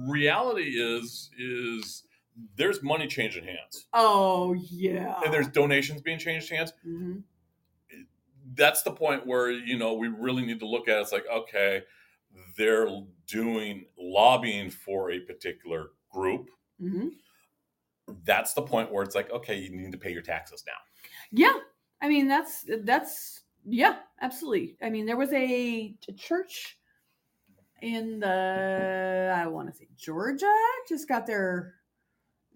reality 0.08 0.74
is 0.80 1.30
is 1.38 2.04
there's 2.56 2.82
money 2.82 3.06
changing 3.06 3.44
hands 3.44 3.86
Oh 3.92 4.52
yeah. 4.54 5.20
and 5.24 5.32
there's 5.34 5.48
donations 5.48 6.00
being 6.00 6.18
changed 6.18 6.50
hands 6.50 6.72
hmm 6.82 7.18
that's 8.54 8.82
the 8.82 8.90
point 8.90 9.26
where 9.26 9.50
you 9.50 9.78
know 9.78 9.94
we 9.94 10.08
really 10.08 10.44
need 10.44 10.58
to 10.60 10.66
look 10.66 10.88
at 10.88 10.98
it. 10.98 11.00
it's 11.02 11.12
like 11.12 11.24
okay 11.32 11.82
they're 12.56 12.88
doing 13.26 13.84
lobbying 13.98 14.70
for 14.70 15.10
a 15.10 15.20
particular 15.20 15.90
group 16.12 16.48
hmm 16.80 17.08
that's 18.24 18.54
the 18.54 18.62
point 18.62 18.90
where 18.92 19.02
it's 19.04 19.14
like 19.14 19.30
okay 19.30 19.56
you 19.58 19.70
need 19.70 19.92
to 19.92 19.98
pay 19.98 20.12
your 20.12 20.22
taxes 20.22 20.64
now 20.66 20.72
Yeah, 21.30 21.54
I 22.02 22.08
mean 22.08 22.26
that's 22.28 22.64
that's 22.84 23.39
yeah, 23.66 23.96
absolutely. 24.20 24.76
I 24.82 24.90
mean 24.90 25.06
there 25.06 25.16
was 25.16 25.32
a, 25.32 25.94
a 26.08 26.12
church 26.12 26.76
in 27.82 28.20
the 28.20 29.32
I 29.34 29.46
want 29.46 29.70
to 29.70 29.74
say 29.76 29.88
Georgia 29.96 30.52
just 30.88 31.08
got 31.08 31.26
their 31.26 31.74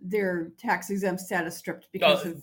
their 0.02 0.50
tax 0.58 0.90
exempt 0.90 1.20
status 1.23 1.56
stripped 1.56 1.88
because 1.92 2.26
Uh, 2.26 2.30
of 2.30 2.42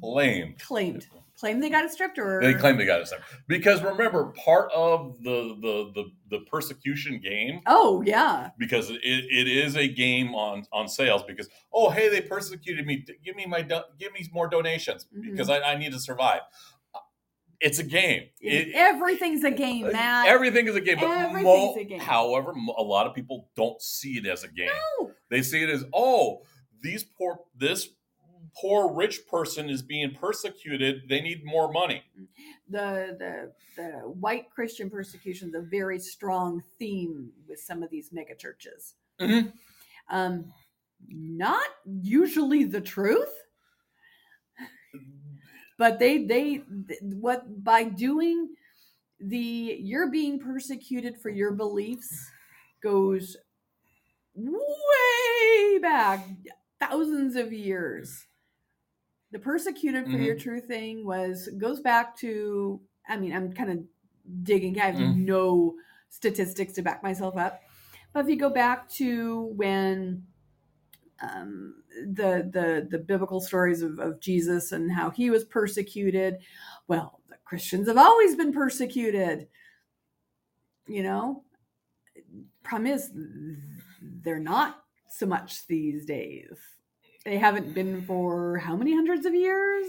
claimed. 0.00 0.58
Claimed. 0.58 1.06
Claim 1.38 1.60
they 1.60 1.68
got 1.68 1.84
it 1.84 1.90
stripped 1.92 2.18
or 2.18 2.40
they 2.42 2.54
claim 2.54 2.78
they 2.78 2.86
got 2.86 2.98
it 3.00 3.06
stripped. 3.06 3.24
Because 3.46 3.82
remember 3.82 4.32
part 4.42 4.72
of 4.72 5.22
the 5.22 5.54
the 5.60 5.92
the, 5.94 6.04
the 6.38 6.44
persecution 6.46 7.20
game 7.20 7.60
oh 7.66 8.02
yeah. 8.06 8.50
because 8.58 8.88
it, 8.88 9.00
it 9.02 9.46
is 9.46 9.76
a 9.76 9.86
game 9.86 10.34
on 10.34 10.64
on 10.72 10.88
sales 10.88 11.22
because 11.24 11.48
oh 11.74 11.90
hey 11.90 12.08
they 12.08 12.22
persecuted 12.22 12.86
me. 12.86 13.04
Give 13.22 13.36
me 13.36 13.44
my 13.44 13.60
do- 13.60 13.82
give 13.98 14.14
me 14.14 14.26
more 14.32 14.48
donations 14.48 15.06
Mhm. 15.14 15.30
because 15.32 15.50
I, 15.50 15.60
I 15.60 15.76
need 15.76 15.92
to 15.92 16.00
survive 16.00 16.40
it's 17.60 17.78
a 17.78 17.84
game 17.84 18.28
It- 18.40 18.74
everything's 18.74 19.44
a 19.44 19.50
game, 19.50 19.90
Matt. 19.92 20.28
everything 20.28 20.66
is 20.68 20.74
a 20.76 20.80
game 20.80 20.98
but 21.00 21.32
mo- 21.42 21.74
a 21.76 21.84
game. 21.84 22.00
however 22.00 22.52
a 22.76 22.82
lot 22.82 23.06
of 23.06 23.14
people 23.14 23.50
don't 23.56 23.80
see 23.80 24.18
it 24.18 24.26
as 24.26 24.44
a 24.44 24.48
game 24.48 24.70
No. 25.00 25.12
they 25.30 25.42
see 25.42 25.62
it 25.62 25.70
as 25.70 25.84
oh 25.92 26.42
these 26.82 27.02
poor 27.04 27.40
this 27.56 27.88
poor 28.60 28.92
rich 28.94 29.26
person 29.26 29.68
is 29.68 29.82
being 29.82 30.12
persecuted 30.14 31.08
they 31.08 31.20
need 31.20 31.44
more 31.44 31.70
money 31.72 32.02
the 32.68 33.14
the 33.18 33.52
the 33.76 33.88
white 34.08 34.50
Christian 34.50 34.88
persecution 34.90 35.48
is 35.48 35.54
a 35.54 35.60
very 35.60 35.98
strong 35.98 36.62
theme 36.78 37.30
with 37.46 37.60
some 37.60 37.82
of 37.82 37.90
these 37.90 38.10
mega 38.10 38.34
churches. 38.34 38.94
Mhm. 39.20 39.52
Um, 40.08 40.52
not 41.08 41.68
usually 41.84 42.64
the 42.64 42.80
truth, 42.80 43.28
but 45.78 45.98
they 45.98 46.24
they 46.24 46.62
what 47.00 47.62
by 47.64 47.84
doing 47.84 48.48
the 49.20 49.76
you're 49.80 50.10
being 50.10 50.38
persecuted 50.38 51.16
for 51.20 51.30
your 51.30 51.52
beliefs 51.52 52.30
goes 52.82 53.36
way 54.34 55.78
back 55.80 56.26
thousands 56.80 57.36
of 57.36 57.52
years 57.52 58.26
the 59.32 59.38
persecuted 59.38 60.04
for 60.04 60.18
your 60.18 60.36
true 60.36 60.60
thing 60.60 61.04
was 61.04 61.48
goes 61.58 61.80
back 61.80 62.16
to 62.16 62.80
i 63.08 63.16
mean 63.16 63.34
i'm 63.34 63.52
kind 63.52 63.70
of 63.70 63.78
digging 64.42 64.78
i 64.80 64.86
have 64.86 64.94
Mm. 64.96 65.16
no 65.24 65.74
statistics 66.10 66.74
to 66.74 66.82
back 66.82 67.02
myself 67.02 67.36
up 67.36 67.62
but 68.12 68.20
if 68.24 68.28
you 68.30 68.36
go 68.36 68.50
back 68.50 68.88
to 68.90 69.44
when 69.56 70.22
um, 71.20 71.82
the 72.12 72.48
the 72.52 72.86
the 72.90 72.98
biblical 72.98 73.40
stories 73.40 73.82
of, 73.82 73.98
of 73.98 74.20
jesus 74.20 74.72
and 74.72 74.92
how 74.92 75.10
he 75.10 75.30
was 75.30 75.44
persecuted. 75.44 76.38
Well 76.88 77.20
the 77.28 77.36
christians 77.44 77.88
have 77.88 77.98
always 77.98 78.34
been 78.34 78.52
persecuted. 78.52 79.48
You 80.86 81.02
know 81.02 81.42
problem 82.66 82.92
is 82.92 83.10
they're 84.22 84.38
not 84.38 84.82
so 85.08 85.26
much 85.26 85.66
these 85.66 86.04
days. 86.04 86.50
They 87.24 87.38
haven't 87.38 87.74
been 87.74 88.02
for 88.02 88.58
how 88.58 88.76
many 88.76 88.94
hundreds 88.94 89.26
of 89.26 89.34
years? 89.34 89.86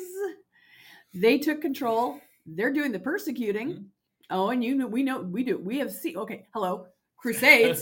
They 1.14 1.38
took 1.38 1.62
control. 1.62 2.20
They're 2.46 2.74
doing 2.74 2.92
the 2.92 3.00
persecuting. 3.00 3.90
Oh 4.30 4.50
and 4.50 4.64
you 4.64 4.76
know 4.76 4.88
we 4.88 5.04
know 5.04 5.22
we 5.22 5.44
do 5.44 5.58
we 5.58 5.78
have 5.80 5.92
seen 5.92 6.18
okay 6.18 6.48
hello 6.54 6.88
crusades 7.18 7.82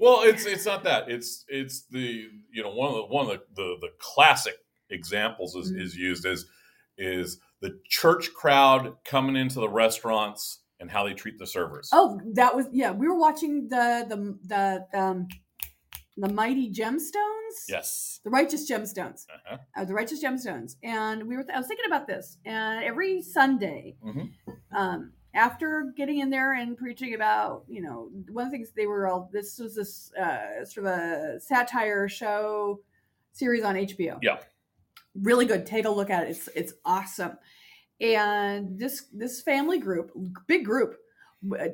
well, 0.00 0.22
it's 0.22 0.44
it's 0.46 0.66
not 0.66 0.84
that. 0.84 1.10
It's 1.10 1.44
it's 1.48 1.86
the 1.90 2.28
you 2.52 2.62
know 2.62 2.70
one 2.70 2.88
of 2.90 2.94
the 2.96 3.02
one 3.06 3.26
of 3.26 3.32
the 3.32 3.42
the, 3.54 3.76
the 3.80 3.88
classic 3.98 4.54
examples 4.90 5.54
is, 5.54 5.72
Mhm. 5.72 5.80
is 5.82 5.96
used 5.96 6.24
as 6.26 6.46
is 6.96 7.40
the 7.60 7.78
church 7.88 8.32
crowd 8.34 8.94
coming 9.04 9.36
into 9.36 9.60
the 9.60 9.68
restaurants 9.68 10.60
and 10.80 10.90
how 10.90 11.04
they 11.06 11.12
treat 11.14 11.38
the 11.38 11.46
servers. 11.46 11.90
oh 11.92 12.20
that 12.34 12.54
was 12.56 12.66
yeah 12.72 12.90
we 12.92 13.06
were 13.08 13.18
watching 13.18 13.68
the 13.68 14.06
the 14.08 14.38
the 14.46 14.98
um 14.98 15.26
the 16.16 16.28
mighty 16.32 16.70
gemstones 16.72 17.56
Yes. 17.68 18.20
the 18.24 18.30
righteous 18.30 18.68
gemstones 18.70 19.26
Uh-huh. 19.32 19.58
uh, 19.76 19.84
the 19.84 19.94
righteous 19.94 20.22
gemstones 20.22 20.76
and 20.82 21.22
we 21.28 21.36
were 21.36 21.44
i 21.52 21.58
was 21.58 21.66
thinking 21.68 21.86
about 21.86 22.06
this 22.06 22.38
and 22.44 22.82
every 22.84 23.22
sunday 23.22 23.96
Mhm. 24.04 24.30
um, 24.76 25.12
after 25.38 25.92
getting 25.96 26.18
in 26.18 26.30
there 26.30 26.54
and 26.54 26.76
preaching 26.76 27.14
about 27.14 27.62
you 27.68 27.80
know 27.80 28.10
one 28.30 28.46
of 28.46 28.50
the 28.50 28.56
things 28.58 28.70
they 28.74 28.86
were 28.86 29.06
all 29.08 29.30
this 29.32 29.58
was 29.58 29.74
this 29.76 30.12
uh, 30.14 30.64
sort 30.64 30.86
of 30.86 30.92
a 30.92 31.40
satire 31.40 32.08
show 32.08 32.80
series 33.32 33.62
on 33.64 33.76
hbo 33.76 34.18
Yeah. 34.20 34.38
really 35.14 35.46
good. 35.46 35.64
Take 35.64 35.84
a 35.86 35.90
look 35.90 36.10
at 36.10 36.24
it. 36.24 36.30
It's 36.30 36.48
it's 36.54 36.72
awesome. 36.84 37.38
And 38.00 38.78
this 38.78 39.06
this 39.12 39.40
family 39.42 39.78
group 39.78 40.10
big 40.46 40.64
group 40.64 40.96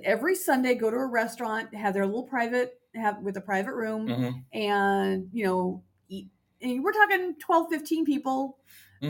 every 0.05 0.35
sunday 0.37 0.75
go 0.75 0.91
to 0.91 0.97
a 0.97 1.07
restaurant 1.07 1.75
have 1.75 1.95
their 1.95 2.05
little 2.07 2.23
private 2.37 2.79
have 2.95 3.19
with 3.23 3.37
a 3.39 3.41
private 3.41 3.75
room 3.75 4.07
Mhm. 4.09 4.45
and 4.53 5.29
you 5.33 5.45
know 5.47 5.83
eat 6.09 6.29
and 6.61 6.85
we're 6.85 6.93
talking 6.93 7.35
12 7.41 7.69
15 7.71 8.05
people 8.05 8.59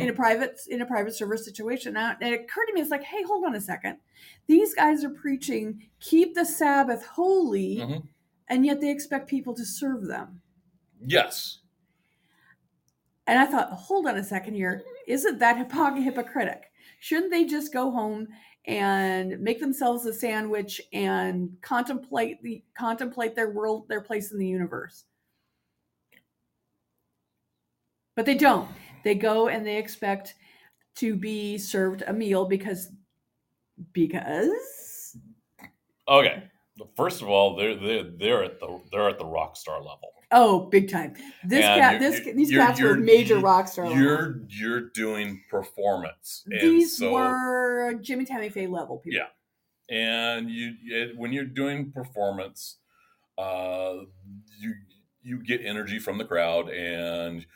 in 0.01 0.09
a 0.09 0.13
private 0.13 0.61
in 0.69 0.81
a 0.83 0.87
private 0.87 1.15
server 1.15 1.37
situation. 1.37 1.95
Now 1.95 2.17
it 2.21 2.33
occurred 2.33 2.67
to 2.67 2.73
me 2.75 2.81
it's 2.81 2.91
like 2.91 3.03
hey 3.05 3.23
hold 3.23 3.45
on 3.45 3.55
a 3.55 3.61
second. 3.61 3.99
These 4.47 4.75
guys 4.75 5.05
are 5.05 5.11
preaching 5.11 5.83
keep 6.01 6.35
the 6.35 6.45
sabbath 6.45 7.05
holy 7.07 7.77
Mhm. 7.77 8.07
and 8.49 8.65
yet 8.67 8.81
they 8.81 8.91
expect 8.91 9.29
people 9.29 9.55
to 9.55 9.65
serve 9.65 10.07
them. 10.07 10.41
Yes. 11.07 11.59
and 13.27 13.39
i 13.39 13.47
thought 13.47 13.71
hold 13.73 14.07
on 14.07 14.17
a 14.19 14.25
second 14.25 14.55
here. 14.55 14.83
Isn't 15.07 15.39
that 15.39 15.57
hypocr- 15.57 16.03
hypocritic? 16.03 16.71
Shouldn't 17.01 17.31
they 17.33 17.45
just 17.47 17.73
go 17.73 17.91
home 17.91 18.29
and 18.67 19.41
make 19.41 19.61
themselves 19.61 20.05
a 20.07 20.13
sandwich 20.13 20.81
and 20.93 21.57
contemplate 21.63 22.43
the 22.43 22.63
contemplate 22.77 23.35
their 23.35 23.51
world 23.51 23.89
their 23.89 24.01
place 24.03 24.31
in 24.33 24.39
the 24.39 24.47
universe? 24.47 25.05
But 28.15 28.27
they 28.27 28.35
don't 28.37 28.69
they 29.05 29.15
go 29.15 29.49
and 29.49 29.65
they 29.67 29.77
expect 29.77 30.35
to 30.97 31.15
be 31.17 31.59
served 31.59 32.03
a 32.07 32.13
meal 32.13 32.45
because 32.47 32.91
because 33.93 35.17
Okay. 36.09 36.45
First 36.97 37.23
of 37.23 37.29
all, 37.29 37.57
they're 37.57 37.77
they're 37.77 38.03
they're 38.19 38.45
at 38.45 38.59
the 38.61 38.81
they're 38.93 39.09
at 39.09 39.19
the 39.19 39.25
rock 39.27 39.57
star 39.57 39.79
level. 39.79 40.11
oh 40.33 40.67
big 40.71 40.91
time 40.91 41.15
this 41.45 41.65
And 41.65 41.81
cat 41.81 42.01
this 42.01 42.21
these 42.35 42.51
you're- 42.51 42.65
cats 42.67 42.81
were 42.81 42.89
you're- 42.97 43.01
major 43.03 43.39
rock 43.39 43.69
star. 43.69 43.87
You're 43.87 44.41
you're 44.49 44.91
doing 44.91 45.41
performance. 45.51 46.43
And 46.47 46.61
these 46.61 46.97
so, 46.99 47.13
were 47.13 47.95
jimmy 48.03 48.25
tammy 48.25 48.49
faye 48.49 48.67
level 48.67 48.99
people 48.99 49.21
Yeah. 49.21 49.97
and 49.97 50.51
you 50.51 50.75
it, 50.87 51.17
when 51.17 51.33
you're 51.33 51.45
doing 51.45 51.93
performance 51.93 52.79
uh 53.39 53.95
you 54.59 54.75
you 55.23 55.43
get 55.45 55.61
energy 55.65 55.99
from 56.01 56.19
the 56.19 56.25
crowd 56.25 56.69
and 56.71 57.47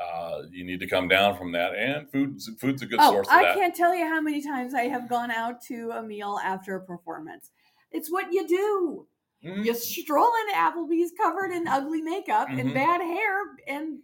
uh 0.00 0.42
you 0.50 0.64
need 0.64 0.80
to 0.80 0.86
come 0.86 1.08
down 1.08 1.36
from 1.36 1.52
that 1.52 1.74
and 1.74 2.10
food's 2.10 2.48
food's 2.60 2.82
a 2.82 2.86
good 2.86 2.98
oh 3.00 3.10
source 3.12 3.26
of 3.28 3.32
i 3.34 3.42
that 3.42 3.56
can't 3.56 3.74
tell 3.74 3.94
you 3.94 4.04
how 4.06 4.20
many 4.20 4.42
times 4.42 4.74
i 4.74 4.82
have 4.82 5.08
gone 5.08 5.30
out 5.30 5.60
to 5.62 5.90
a 5.94 6.02
meal 6.02 6.38
after 6.44 6.76
a 6.76 6.80
performance 6.84 7.50
it's 7.90 8.10
what 8.10 8.32
you 8.32 8.46
do 8.46 9.06
Mhm. 9.44 9.64
you 9.64 9.74
stroll 9.74 10.30
into 10.46 10.54
applebee's 10.56 11.12
covered 11.20 11.50
in 11.50 11.66
ugly 11.66 12.00
makeup 12.00 12.48
and 12.48 12.70
Mhm. 12.70 12.74
bad 12.74 13.00
hair 13.00 13.56
and 13.66 13.98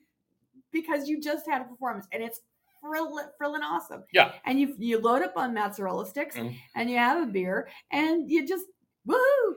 because 0.72 1.08
you 1.08 1.20
just 1.20 1.48
had 1.48 1.62
a 1.62 1.64
performance 1.64 2.06
and 2.12 2.22
it's 2.24 2.40
frill- 2.80 3.32
frilling 3.38 3.62
awesome 3.62 4.02
Yeah. 4.12 4.32
and 4.44 4.58
you 4.60 4.74
you 4.78 4.98
load 5.00 5.22
up 5.22 5.36
on 5.36 5.54
mozzarella 5.54 6.06
sticks 6.06 6.36
Mhm. 6.36 6.56
and 6.74 6.90
you 6.90 6.96
have 6.98 7.22
a 7.22 7.26
beer 7.30 7.68
and 7.92 8.28
you 8.30 8.46
just 8.46 8.66
woohoo 9.06 9.54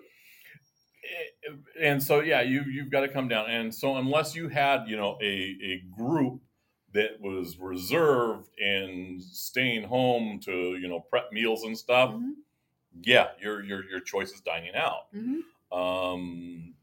and 1.79 2.01
so 2.01 2.19
yeah 2.21 2.41
you 2.41 2.63
you've 2.63 2.89
got 2.91 3.01
to 3.01 3.09
come 3.09 3.27
down 3.27 3.49
and 3.49 3.73
so 3.73 3.97
unless 3.97 4.35
you 4.35 4.49
had 4.49 4.87
you 4.87 4.95
know 4.97 5.17
a 5.21 5.25
a 5.63 5.83
group 5.95 6.41
that 6.93 7.19
was 7.21 7.57
reserved 7.57 8.49
and 8.59 9.21
staying 9.21 9.83
home 9.83 10.39
to 10.39 10.77
you 10.77 10.87
know 10.87 10.99
prep 10.99 11.31
meals 11.31 11.63
and 11.63 11.77
stuff 11.77 12.15
Mhm. 12.15 12.33
yeah, 13.03 13.29
your 13.39 13.63
your 13.63 13.89
your 13.89 13.99
choice 14.01 14.31
is 14.31 14.41
dining 14.41 14.75
out. 14.75 15.07
hmm 15.13 15.41
Um, 15.71 16.75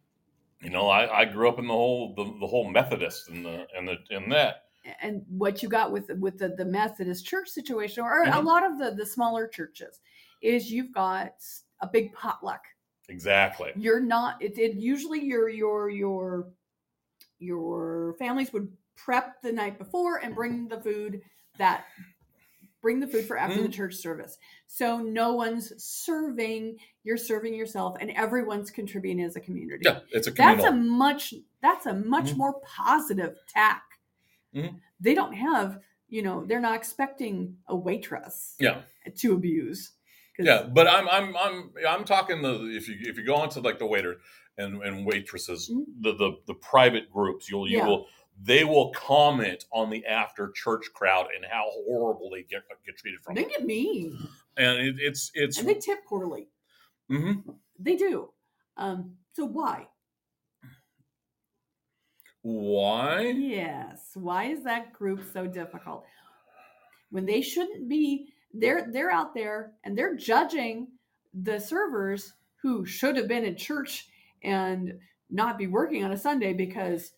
you 0.60 0.70
know, 0.70 0.88
I, 0.88 1.20
I 1.20 1.24
grew 1.26 1.48
up 1.48 1.58
in 1.58 1.66
the 1.66 1.74
whole 1.74 2.14
the, 2.14 2.24
the 2.40 2.46
whole 2.46 2.70
Methodist 2.70 3.28
and 3.28 3.44
the 3.44 3.66
and 3.76 3.88
the 3.88 3.96
and 4.10 4.32
that. 4.32 4.64
and 5.02 5.24
what 5.28 5.62
you 5.62 5.68
got 5.68 5.92
with 5.92 6.10
with 6.18 6.38
the, 6.38 6.50
the 6.50 6.64
Methodist 6.64 7.26
church 7.26 7.48
situation, 7.48 8.02
or 8.04 8.24
a 8.24 8.40
Mhm. 8.40 8.44
lot 8.44 8.64
of 8.64 8.78
the 8.78 8.92
the 8.92 9.06
smaller 9.06 9.46
churches, 9.48 10.00
is 10.42 10.70
you've 10.72 10.92
got 10.92 11.34
a 11.80 11.86
big 11.86 12.12
potluck. 12.14 12.64
Exactly. 13.08 13.72
You're 13.76 14.00
not. 14.00 14.40
It, 14.42 14.58
it 14.58 14.74
usually 14.74 15.20
your 15.24 15.48
your 15.48 15.88
your 15.90 16.48
your 17.38 18.14
families 18.18 18.52
would 18.52 18.70
prep 18.96 19.40
the 19.42 19.52
night 19.52 19.78
before 19.78 20.18
and 20.18 20.34
bring 20.34 20.68
the 20.68 20.80
food 20.80 21.22
that 21.56 21.84
bring 22.80 23.00
the 23.00 23.06
food 23.06 23.24
for 23.26 23.36
after 23.36 23.60
the 23.62 23.68
Mhm. 23.68 23.72
church 23.72 23.94
service. 23.96 24.38
So 24.66 24.98
no 24.98 25.34
one's 25.34 25.72
serving. 25.82 26.78
You're 27.02 27.16
serving 27.16 27.54
yourself, 27.54 27.96
and 28.00 28.10
everyone's 28.12 28.70
contributing 28.70 29.24
as 29.24 29.36
a 29.36 29.40
community. 29.40 29.82
Yeah, 29.84 30.00
it's 30.10 30.26
a 30.28 30.30
That's 30.30 30.64
a 30.64 30.72
much 30.72 31.34
that's 31.60 31.86
a 31.86 31.94
much 31.94 32.26
Mhm. 32.32 32.36
more 32.36 32.60
positive 32.60 33.36
tack. 33.48 33.82
Mhm. 34.54 34.80
They 35.00 35.14
don't 35.14 35.32
have, 35.32 35.82
you 36.08 36.22
know, 36.22 36.44
they're 36.44 36.60
not 36.60 36.76
expecting 36.76 37.56
a 37.66 37.74
waitress 37.76 38.54
yeah. 38.60 38.82
to 39.16 39.34
abuse. 39.34 39.92
Yeah, 40.38 40.62
but 40.72 40.86
I'm 40.86 41.08
I'm 41.08 41.36
I'm 41.36 41.72
I'm 41.86 42.04
talking 42.04 42.42
the 42.42 42.66
if 42.76 42.88
you 42.88 42.96
if 43.00 43.16
you 43.18 43.24
go 43.24 43.34
onto 43.34 43.60
like 43.60 43.78
the 43.78 43.86
waiter 43.86 44.16
and 44.56 44.82
and 44.82 45.04
waitresses 45.04 45.68
Mhm. 45.68 45.84
the, 46.00 46.12
the 46.14 46.32
the 46.46 46.54
private 46.54 47.10
groups 47.10 47.50
you'll 47.50 47.68
you 47.68 47.78
Yeah. 47.78 47.86
will 47.86 48.06
they 48.40 48.62
will 48.64 48.92
comment 48.92 49.64
on 49.72 49.90
the 49.90 50.06
after 50.06 50.52
church 50.52 50.92
crowd 50.94 51.26
and 51.34 51.44
how 51.44 51.64
horrible 51.86 52.30
they 52.30 52.44
get 52.44 52.62
get 52.86 52.96
treated 52.96 53.20
from 53.20 53.34
They 53.34 53.44
get 53.44 53.64
mean 53.66 54.28
and 54.56 54.78
it, 54.78 54.96
it's 55.00 55.30
it's 55.34 55.58
and 55.58 55.68
they 55.68 55.74
tip 55.74 56.04
poorly. 56.06 56.48
mhm. 57.10 57.58
They 57.80 57.96
do. 57.96 58.32
Um, 58.76 59.16
so 59.32 59.44
why? 59.44 59.88
why 62.42 63.30
Yes. 63.32 64.10
Why 64.14 64.44
is 64.44 64.62
that 64.64 64.92
group 64.92 65.22
so 65.32 65.46
difficult? 65.46 66.04
When 67.10 67.26
they 67.26 67.40
shouldn't 67.40 67.88
be, 67.88 68.32
they're 68.52 68.88
they're 68.92 69.10
out 69.10 69.34
there 69.34 69.72
and 69.84 69.96
they're 69.96 70.16
judging 70.16 70.88
the 71.34 71.58
servers 71.58 72.34
who 72.62 72.84
should 72.84 73.16
have 73.16 73.28
been 73.28 73.44
in 73.44 73.56
church 73.56 74.08
and 74.42 74.98
not 75.30 75.58
be 75.58 75.66
working 75.66 76.04
on 76.04 76.12
a 76.12 76.18
Sunday 76.18 76.52
because 76.52 77.12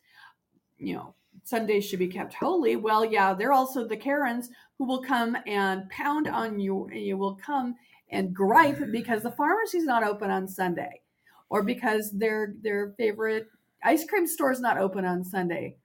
you 0.78 0.94
know 0.94 1.14
Sundays 1.44 1.84
should 1.84 1.98
be 1.98 2.08
kept 2.08 2.34
holy. 2.34 2.76
Well, 2.76 3.04
yeah, 3.04 3.34
they're 3.34 3.52
also 3.52 3.86
the 3.86 3.96
Karens 3.96 4.50
who 4.78 4.84
will 4.86 5.02
come 5.02 5.36
and 5.46 5.88
pound 5.90 6.28
on 6.28 6.58
you. 6.58 6.86
and 6.86 7.00
You 7.00 7.16
will 7.16 7.36
come 7.36 7.76
and 8.10 8.34
gripe 8.34 8.78
because 8.92 9.22
the 9.22 9.30
pharmacy's 9.30 9.84
not 9.84 10.02
open 10.02 10.30
on 10.30 10.48
Sunday, 10.48 11.00
or 11.48 11.62
because 11.62 12.10
their 12.12 12.54
their 12.62 12.92
favorite 12.98 13.48
ice 13.82 14.04
cream 14.04 14.26
store 14.26 14.52
is 14.52 14.60
not 14.60 14.78
open 14.78 15.04
on 15.04 15.24
Sunday 15.24 15.76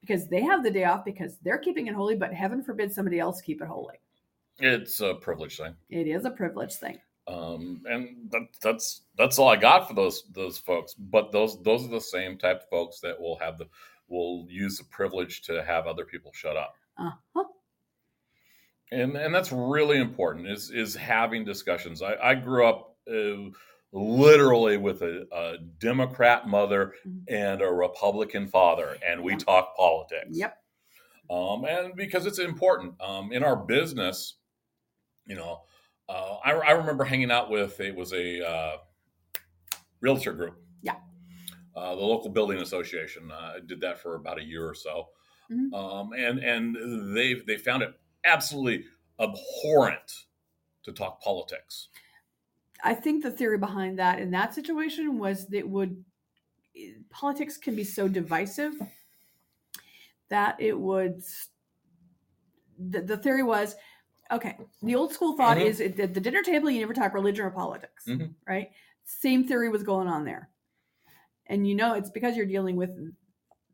because 0.00 0.28
they 0.28 0.42
have 0.42 0.62
the 0.62 0.70
day 0.70 0.84
off 0.84 1.04
because 1.04 1.38
they're 1.42 1.58
keeping 1.58 1.86
it 1.86 1.94
holy, 1.94 2.14
but 2.14 2.32
heaven 2.34 2.62
forbid 2.62 2.92
somebody 2.92 3.18
else 3.18 3.40
keep 3.40 3.62
it 3.62 3.68
holy. 3.68 4.00
It's 4.58 5.00
a 5.00 5.14
privilege 5.14 5.56
thing 5.58 5.74
It 5.90 6.06
is 6.06 6.24
a 6.24 6.30
privilege 6.30 6.74
thing. 6.74 6.98
um 7.26 7.82
and 7.86 8.30
that, 8.30 8.42
that's 8.60 9.02
that's 9.16 9.38
all 9.38 9.48
i 9.48 9.56
got 9.56 9.88
for 9.88 9.94
those 9.94 10.24
those 10.32 10.58
folks 10.58 10.94
but 10.94 11.32
those 11.32 11.62
those 11.62 11.84
are 11.84 11.88
the 11.90 12.00
same 12.00 12.36
type 12.38 12.62
of 12.62 12.68
folks 12.68 13.00
that 13.00 13.18
will 13.20 13.36
have 13.38 13.58
the 13.58 13.66
will 14.08 14.46
use 14.50 14.76
the 14.78 14.84
privilege 14.84 15.42
to 15.42 15.62
have 15.64 15.86
other 15.86 16.04
people 16.04 16.30
shut 16.34 16.56
up 16.56 16.74
Uh-huh. 16.98 17.44
and 18.92 19.16
and 19.16 19.34
that's 19.34 19.52
really 19.52 19.98
important 19.98 20.46
is 20.46 20.70
is 20.70 20.94
having 20.94 21.44
discussions 21.44 22.02
i 22.02 22.14
i 22.16 22.34
grew 22.34 22.66
up 22.66 22.96
uh, 23.10 23.50
literally 23.92 24.76
with 24.76 25.02
a, 25.02 25.26
a 25.32 25.58
democrat 25.78 26.46
mother 26.46 26.92
Mhm. 27.06 27.22
and 27.28 27.62
a 27.62 27.66
republican 27.72 28.46
father 28.46 28.98
and 29.06 29.22
we 29.22 29.32
Yeah. 29.32 29.38
talk 29.38 29.76
politics 29.76 30.36
Yep. 30.38 30.56
um, 31.30 31.64
and 31.64 31.94
because 31.96 32.26
it's 32.26 32.38
important 32.38 33.00
um, 33.00 33.32
in 33.32 33.42
our 33.42 33.56
business 33.56 34.36
you 35.26 35.34
know 35.36 35.64
uh, 36.08 36.36
I, 36.44 36.52
I 36.52 36.70
remember 36.72 37.04
hanging 37.04 37.30
out 37.30 37.50
with 37.50 37.80
it 37.80 37.94
was 37.94 38.12
a 38.12 38.46
uh, 38.46 38.76
realtor 40.00 40.32
group 40.32 40.62
Yeah. 40.82 41.00
uh, 41.74 41.94
the 41.94 42.02
local 42.02 42.30
building 42.30 42.58
association 42.60 43.30
uh, 43.30 43.54
I 43.56 43.60
did 43.64 43.80
that 43.80 44.00
for 44.00 44.14
about 44.14 44.38
a 44.38 44.44
year 44.44 44.68
or 44.68 44.74
so 44.74 45.10
Mhm. 45.50 45.70
um, 45.72 46.12
and 46.14 46.38
and 46.40 47.16
they 47.16 47.34
they 47.34 47.56
found 47.58 47.82
it 47.82 47.94
absolutely 48.24 48.86
abhorrent 49.20 50.26
to 50.84 50.92
talk 50.92 51.20
politics 51.22 51.88
I 52.82 52.94
think 52.94 53.22
the 53.22 53.30
theory 53.30 53.58
behind 53.58 53.98
that 53.98 54.18
in 54.20 54.30
that 54.32 54.54
situation 54.54 55.18
was 55.18 55.48
that 55.48 55.68
would 55.68 56.04
politics 57.10 57.56
can 57.56 57.74
be 57.74 57.84
so 57.84 58.08
divisive 58.08 58.74
that 60.28 60.60
it 60.60 60.78
would 60.78 61.22
the, 62.78 63.00
the 63.02 63.16
theory 63.16 63.42
was 63.42 63.76
okay 64.34 64.56
the 64.82 64.94
old 64.94 65.12
school 65.12 65.36
thought 65.36 65.56
Mhm. 65.56 65.66
is 65.66 65.80
at 65.80 65.96
the 65.96 66.06
dinner 66.20 66.42
table 66.42 66.70
you 66.70 66.80
never 66.80 66.94
talk 66.94 67.14
religion 67.14 67.44
or 67.46 67.50
politics 67.50 68.06
Mhm. 68.06 68.34
right? 68.46 68.70
Same 69.04 69.44
theory 69.46 69.68
was 69.68 69.82
going 69.82 70.08
on 70.08 70.24
there. 70.24 70.50
And 71.46 71.66
you 71.68 71.74
know 71.74 71.94
it's 71.94 72.10
because 72.10 72.36
you're 72.36 72.46
dealing 72.46 72.76
with 72.76 72.90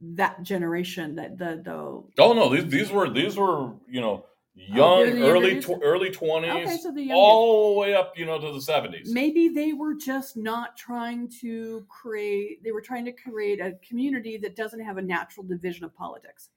that 0.03 0.42
generation 0.42 1.14
that 1.16 1.38
the 1.38 1.61
the 1.62 2.23
oh 2.23 2.33
no 2.33 2.49
these, 2.49 2.66
these 2.66 2.90
were 2.90 3.09
these 3.11 3.37
were 3.37 3.75
you 3.88 4.01
know 4.01 4.25
young 4.55 5.05
they're 5.05 5.14
the 5.14 5.23
early 5.23 5.61
tw- 5.61 5.83
early 5.83 6.11
20s 6.11 6.62
okay 6.66 6.77
so 6.79 6.90
the 6.90 7.12
all 7.12 7.75
the 7.75 7.81
way 7.81 7.94
up 7.94 8.18
you 8.18 8.25
know 8.25 8.38
to 8.40 8.51
the 8.53 8.59
70s 8.59 9.09
maybe 9.12 9.49
they 9.49 9.73
were 9.75 9.94
just 9.94 10.37
not 10.37 10.77
trying 10.77 11.29
to 11.29 11.87
create 11.88 12.62
they 12.64 12.73
were 12.73 12.81
trying 12.81 13.05
to 13.05 13.12
create 13.12 13.61
a 13.61 13.73
community 13.87 14.37
that 14.38 14.57
doesn't 14.57 14.81
have 14.81 14.96
a 14.96 15.03
natural 15.03 15.46
division 15.46 15.85
of 15.85 15.94
politics 15.94 16.49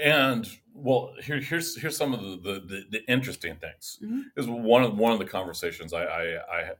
And 0.00 0.48
well, 0.72 1.14
here, 1.22 1.40
here's 1.40 1.76
here's 1.80 1.96
some 1.96 2.14
of 2.14 2.20
the 2.20 2.60
the, 2.66 2.84
the, 2.90 3.04
interesting 3.12 3.56
things. 3.56 3.98
Mhm. 4.02 4.24
Is 4.36 4.46
one 4.48 4.82
of 4.82 4.96
one 4.96 5.12
of 5.12 5.18
the 5.18 5.24
conversations 5.26 5.92
I 5.92 6.04
I, 6.04 6.22
I 6.60 6.72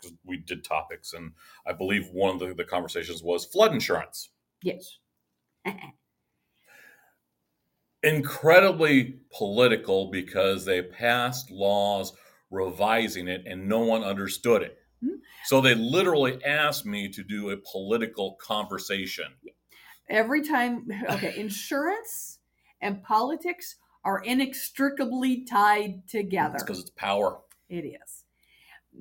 because 0.00 0.16
we 0.24 0.38
did 0.38 0.64
topics, 0.64 1.12
and 1.12 1.32
I 1.66 1.72
believe 1.72 2.08
one 2.12 2.34
of 2.34 2.40
the, 2.40 2.54
the 2.54 2.64
conversations 2.64 3.22
was 3.22 3.44
flood 3.44 3.72
insurance. 3.72 4.30
yes 4.62 4.98
Incredibly 8.02 9.20
political 9.36 10.10
because 10.10 10.64
they 10.64 10.82
passed 10.82 11.50
laws 11.50 12.12
revising 12.50 13.26
it, 13.26 13.42
and 13.46 13.68
no 13.68 13.80
one 13.80 14.04
understood 14.04 14.62
it. 14.62 14.78
Mhm. 15.02 15.18
So 15.44 15.60
they 15.60 15.74
literally 15.74 16.42
asked 16.44 16.86
me 16.86 17.08
to 17.10 17.22
do 17.24 17.50
a 17.50 17.56
political 17.56 18.34
conversation. 18.36 19.26
every 20.08 20.42
time 20.42 20.86
okay 21.10 21.34
insurance 21.36 22.35
and 22.80 23.02
politics 23.02 23.76
are 24.04 24.20
inextricably 24.22 25.44
tied 25.44 26.06
together 26.08 26.58
because 26.58 26.80
it's 26.80 26.90
power. 26.90 27.38
it 27.68 27.84
is 27.84 28.24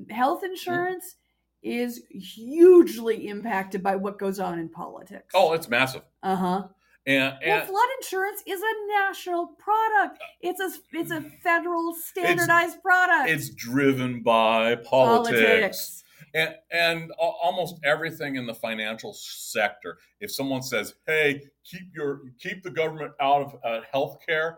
health 0.10 0.44
insurance 0.44 1.16
is 1.64 2.04
hugely 2.10 3.28
impacted 3.28 3.82
by 3.82 3.96
what 3.96 4.20
goes 4.20 4.40
on 4.40 4.60
in 4.60 4.70
politics 4.70 5.34
Oh, 5.34 5.54
it's 5.54 5.70
massive. 5.70 6.02
uh-huh 6.24 6.68
And, 7.08 7.36
well, 7.46 7.66
flood 7.66 7.90
insurance 8.02 8.42
is 8.48 8.60
a 8.62 8.74
national 9.00 9.48
product. 9.60 10.20
It's 10.42 10.60
a 10.60 10.72
it's 10.94 11.12
a 11.12 11.22
federal 11.44 11.94
standardized 11.94 12.82
product. 12.82 13.30
it's 13.30 13.50
driven 13.52 14.22
by 14.24 14.76
politics. 14.78 16.04
And 16.36 16.54
and 16.72 17.12
almost 17.18 17.76
everything 17.84 18.36
in 18.36 18.46
the 18.46 18.54
financial 18.54 19.14
sector 19.14 19.98
if 20.20 20.32
someone 20.32 20.62
says 20.62 20.94
hey 21.08 21.42
keep 21.64 21.84
your 21.96 22.22
keep 22.40 22.62
the 22.62 22.70
government 22.70 23.12
out 23.22 23.42
of 23.42 23.56
uh, 23.64 23.82
healthcare 23.94 24.58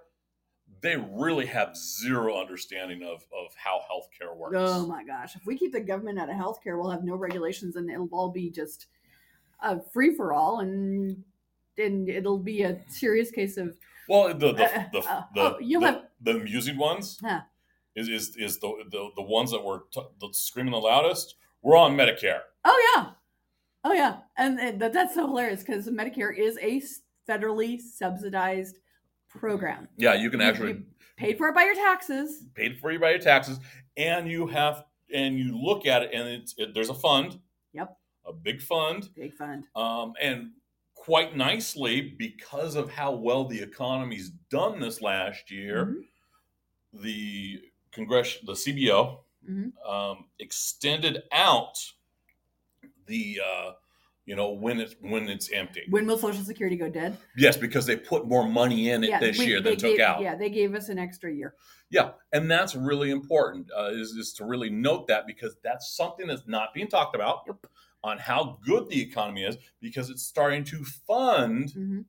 they 0.82 0.98
really 1.12 1.46
have 1.46 1.76
zero 1.78 2.40
understanding 2.40 3.04
of 3.04 3.22
of 3.32 3.54
how 3.56 3.80
healthcare 3.90 4.36
works 4.36 4.56
Oh 4.58 4.86
my 4.86 5.04
gosh! 5.04 5.36
If 5.36 5.46
we 5.46 5.58
keep 5.58 5.72
the 5.72 5.80
government 5.80 6.20
out 6.20 6.30
of 6.30 6.36
healthcare, 6.36 6.78
we'll 6.80 6.92
have 6.92 7.04
no 7.06 7.16
regulations, 7.16 7.78
and 7.78 7.90
it'll 7.90 8.10
all 8.12 8.30
be 8.30 8.50
just 8.50 8.88
a 9.62 9.80
free 9.94 10.14
for 10.14 10.34
all, 10.34 10.60
and 10.60 11.24
and 11.78 12.10
it'll 12.10 12.38
be 12.38 12.64
a 12.64 12.80
serious 12.90 13.32
case 13.32 13.56
of 13.58 13.78
well 14.10 14.28
the 14.34 14.52
the, 14.54 14.66
Uh, 14.66 14.84
the, 14.92 15.00
uh, 15.00 15.24
the, 15.36 15.42
oh, 15.42 15.58
you'll 15.60 15.82
the, 15.82 15.88
have- 15.88 16.04
the 16.22 16.32
amusing 16.32 16.78
ones 16.78 17.18
Huh. 17.24 17.42
is, 17.96 18.10
is 18.10 18.36
is 18.36 18.60
the, 18.60 18.72
the 18.92 19.10
the 19.16 19.22
ones 19.24 19.52
that 19.52 19.64
were 19.64 19.84
t- 19.92 20.02
the 20.20 20.30
screaming 20.34 20.74
the 20.74 20.80
loudest 20.80 21.36
we're 21.68 21.76
on 21.78 21.96
medicare 21.98 22.40
oh 22.64 22.94
yeah, 22.96 23.10
oh 23.84 23.94
yeah, 23.94 24.18
and, 24.38 24.82
that, 24.82 24.94
that's 24.94 25.14
so 25.16 25.28
hilarious 25.28 25.62
because 25.64 25.88
Medicare 25.90 26.36
is 26.38 26.58
a 26.62 26.82
federally 27.30 27.80
subsidized 27.80 28.78
program. 29.30 29.88
yeah 29.98 30.14
you 30.14 30.30
can 30.30 30.42
actually 30.42 30.72
you 30.74 30.84
paid 31.18 31.38
for 31.38 31.48
it 31.50 31.56
by 31.56 31.64
your 31.64 31.76
taxes. 31.76 32.44
paid 32.56 32.80
for 32.80 32.92
you 32.92 33.00
by 33.00 33.10
your 33.12 33.20
taxes, 33.20 33.60
and 33.98 34.30
you 34.30 34.48
have 34.48 34.86
and 35.14 35.38
you 35.40 35.58
look 35.58 35.86
at 35.86 36.04
it, 36.04 36.10
and 36.14 36.28
it's 36.28 36.54
it, 36.58 36.74
there's 36.74 36.90
a 36.90 36.94
fund. 36.94 37.40
Yep. 37.74 37.98
A 38.26 38.34
big 38.34 38.62
fund, 38.62 39.10
Big 39.16 39.34
fund. 39.34 39.64
um, 39.76 40.14
and 40.22 40.52
quite 40.96 41.36
nicely 41.38 42.02
because 42.18 42.76
of 42.76 42.90
how 42.92 43.12
well 43.14 43.46
the 43.46 43.62
economy's 43.62 44.32
done 44.50 44.80
this 44.82 45.02
last 45.02 45.50
year. 45.52 45.86
Mhm. 45.86 47.02
The 47.04 47.62
congress, 47.94 48.38
the 48.46 48.54
CBO, 48.54 49.20
Mhm. 49.50 49.72
um, 49.88 50.26
extended 50.40 51.24
out 51.32 51.78
the 53.06 53.42
uh, 53.44 53.72
you 54.26 54.36
know 54.36 54.52
when 54.52 54.80
it's 54.80 54.96
when 55.02 55.30
it's 55.30 55.52
empty. 55.52 55.84
When 55.90 56.06
will 56.06 56.18
Social 56.18 56.44
Security 56.44 56.76
go 56.76 56.90
dead? 56.90 57.18
Yes, 57.38 57.56
because 57.58 57.86
they 57.86 57.96
put 57.96 58.28
more 58.28 58.48
money 58.48 58.90
in 58.90 59.04
it 59.04 59.20
this 59.20 59.38
we- 59.38 59.46
year 59.46 59.62
than 59.62 59.78
took 59.78 59.98
gave, 59.98 60.00
out. 60.02 60.22
Yeah, 60.22 60.36
they 60.36 60.50
gave 60.50 60.76
us 60.76 60.90
an 60.90 61.00
extra 61.00 61.32
year. 61.32 61.56
Yeah, 61.90 62.12
and 62.34 62.52
that's 62.52 62.76
really 62.76 63.12
important 63.12 63.70
uh, 63.78 63.92
is, 63.92 64.12
is 64.12 64.34
to 64.34 64.46
really 64.46 64.70
note 64.70 65.08
that 65.08 65.26
because 65.26 65.56
that's 65.64 65.96
something 65.96 66.28
that's 66.28 66.46
not 66.48 66.74
being 66.74 66.88
talked 66.90 67.16
about 67.16 67.44
Yep. 67.48 67.68
on 68.04 68.18
how 68.18 68.60
good 68.66 68.90
the 68.90 69.02
economy 69.02 69.44
is 69.46 69.58
because 69.80 70.10
it's 70.10 70.24
starting 70.24 70.64
to 70.66 70.84
fund, 70.84 71.72
hmm 71.72 72.02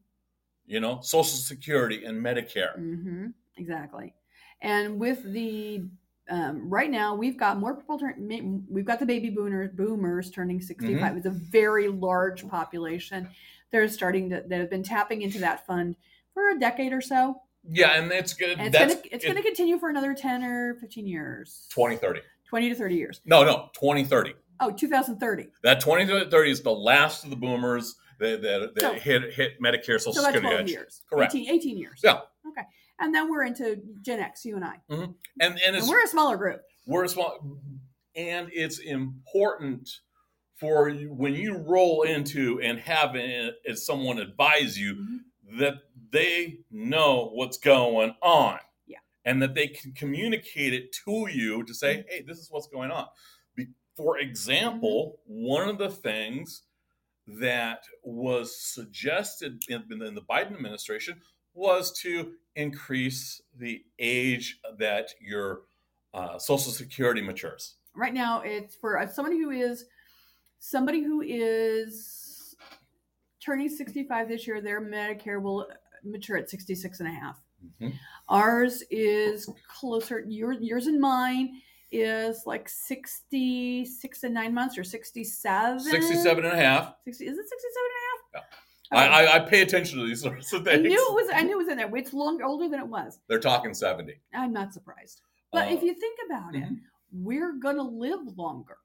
you 0.67 0.81
know, 0.81 1.01
Social 1.01 1.39
Security 1.39 2.05
and 2.05 2.23
Medicare. 2.23 2.75
hmm 2.75 3.29
Exactly. 3.57 4.13
And 4.61 4.99
with 5.01 5.23
the 5.23 5.85
um, 6.29 6.69
right 6.69 6.91
now, 6.91 7.15
we've 7.15 7.37
got 7.39 7.59
more 7.59 7.75
people. 7.75 7.99
Turn, 7.99 8.65
we've 8.69 8.85
got 8.85 8.99
the 8.99 9.07
baby 9.07 9.31
boomers, 9.31 9.71
boomers 9.75 10.31
turning 10.31 10.61
65. 10.61 11.01
Mm-hmm. 11.01 11.17
It's 11.17 11.27
a 11.27 11.31
very 11.31 11.89
large 11.89 12.47
population. 12.49 13.29
They're 13.71 13.89
starting 13.89 14.31
to 14.31 14.45
that 14.49 14.61
have 14.61 14.71
been 14.71 14.83
tapping 14.83 15.23
into 15.23 15.39
that 15.41 15.67
fund 15.67 15.97
for 16.35 16.51
a 16.51 16.59
decade 16.59 16.93
or 16.93 17.01
so, 17.01 17.43
Yeah, 17.69 17.93
and 18.01 18.11
it's 18.13 18.33
good. 18.35 18.59
and 18.59 18.69
it's 18.69 18.79
that's 18.79 18.95
gonna 18.95 19.07
it's 19.11 19.25
gonna 19.27 19.43
continue 19.43 19.79
for 19.79 19.89
another 19.91 20.15
10 20.15 20.43
or 20.45 20.75
15 20.81 21.07
years, 21.07 21.67
2030. 21.71 22.21
20 22.49 22.69
to 22.71 22.75
30 22.75 22.95
years. 22.95 23.21
No, 23.27 23.45
no, 23.45 23.69
2030. 23.75 24.35
Oh, 24.61 24.71
2030. 24.71 25.49
That 25.63 25.81
2030 25.81 26.51
is 26.51 26.63
the 26.63 26.71
last 26.73 27.25
of 27.25 27.31
the 27.31 27.37
boomers 27.37 27.97
that, 28.21 28.41
that, 28.43 28.75
that 28.75 28.81
So- 28.81 28.93
hit 28.95 29.33
hit 29.35 29.61
Medicare 29.63 30.01
Social 30.01 30.15
So 30.15 30.23
Security 30.23 30.41
12 30.49 30.61
edge. 30.61 30.71
years. 30.71 31.03
Correct. 31.11 31.35
18, 31.35 31.51
18 31.51 31.79
years. 31.79 32.01
Yeah. 32.03 32.21
And 33.01 33.15
then 33.15 33.31
we're 33.31 33.45
into 33.45 33.81
Gen 34.03 34.21
X, 34.21 34.45
you 34.45 34.57
and 34.57 34.65
I. 34.65 34.77
Mm-hmm. 34.91 35.13
And 35.41 35.59
and 35.67 35.77
it's 35.77 35.85
And 35.87 35.89
we're 35.89 36.05
a 36.05 36.09
smaller 36.09 36.37
group. 36.37 36.63
we're 36.87 37.05
a 37.05 37.09
small 37.09 37.59
and 38.17 38.49
it's 38.53 38.79
important 38.79 39.89
for 40.57 40.89
you 40.89 41.13
when 41.13 41.35
you 41.35 41.57
roll 41.57 42.03
into 42.03 42.61
and 42.61 42.79
have 42.81 43.15
as 43.17 43.87
someone 43.87 44.19
advise 44.19 44.77
you 44.79 44.95
Mhm. 44.97 45.19
that 45.59 45.75
they 46.11 46.59
know 46.71 47.31
what's 47.33 47.59
going 47.59 48.15
on 48.23 48.59
Yeah. 48.87 48.99
and 49.25 49.41
that 49.43 49.55
they 49.55 49.69
can 49.69 49.93
communicate 49.93 50.73
it 50.75 50.93
to 51.05 51.29
you 51.31 51.63
to 51.63 51.75
say 51.75 51.99
mm-hmm. 51.99 52.09
hey 52.09 52.23
this 52.23 52.39
is 52.39 52.51
what's 52.51 52.67
going 52.67 52.91
on 52.91 53.07
Be- 53.55 53.69
for 53.97 54.19
example 54.19 55.21
mm-hmm. 55.31 55.45
one 55.45 55.69
of 55.69 55.79
the 55.79 55.91
things 55.91 56.63
that 57.29 57.85
was 58.03 58.59
suggested 58.61 59.63
in, 59.69 59.83
in 60.03 60.15
the 60.15 60.23
biden 60.23 60.55
administration 60.55 61.21
was 61.59 61.93
to 62.01 62.33
increase 62.55 63.43
the 63.57 63.83
age 63.99 64.61
that 64.79 65.11
your 65.21 65.63
uh, 66.15 66.39
social 66.39 66.73
security 66.73 67.21
matures. 67.21 67.75
Right 67.95 68.15
now 68.15 68.43
it's 68.45 68.77
for 68.77 68.99
uh, 68.99 69.07
somebody 69.07 69.39
who 69.39 69.51
is 69.51 69.85
somebody 70.61 71.03
who 71.03 71.21
is 71.21 72.55
turning 73.45 73.69
65 73.69 74.29
this 74.29 74.47
year 74.47 74.61
their 74.61 74.81
medicare 74.81 75.43
will 75.43 75.69
mature 76.05 76.37
at 76.37 76.49
66 76.49 77.01
and 77.01 77.09
a 77.09 77.13
half. 77.13 77.41
Mhm. 77.81 77.93
ours 78.29 78.85
is 78.89 79.51
closer 79.67 80.21
your, 80.29 80.53
yours 80.53 80.87
and 80.87 81.01
mine 81.01 81.61
is 81.91 82.45
like 82.47 82.69
66 82.69 84.23
and 84.23 84.33
9 84.33 84.55
months 84.55 84.79
or 84.79 84.85
67 84.85 85.81
67 85.81 86.45
and 86.45 86.55
a 86.55 86.57
half. 86.57 86.95
60, 87.05 87.25
is 87.27 87.37
it 87.37 87.49
67 87.49 87.73
and 88.33 88.37
a 88.37 88.39
half 88.39 88.59
I, 88.91 89.07
I, 89.25 89.35
I 89.37 89.39
pay 89.41 89.61
attention 89.63 89.99
to 89.99 90.07
these 90.07 90.23
sorts 90.29 90.53
of 90.53 90.65
things. 90.65 90.79
I 90.79 90.81
knew 90.89 91.09
it 91.11 91.15
was 91.15 91.31
i 91.35 91.43
knew 91.43 91.55
it 91.55 91.65
was 91.65 91.69
in 91.69 91.77
there. 91.77 91.95
It's 91.97 92.13
long 92.13 92.43
older 92.43 92.69
than 92.69 92.81
it 92.81 92.87
was. 92.87 93.21
They're 93.29 93.41
talking 93.41 93.75
70 93.75 94.15
i'm 94.35 94.53
not 94.53 94.73
surprised. 94.73 95.23
But 95.53 95.69
Uh, 95.69 95.73
if 95.73 95.83
you 95.83 95.95
think 95.95 96.19
about 96.27 96.55
it 96.55 96.65
mhm. 96.65 96.81
we're 97.13 97.53
gonna 97.55 97.83
live 97.83 98.21
longer. 98.37 98.79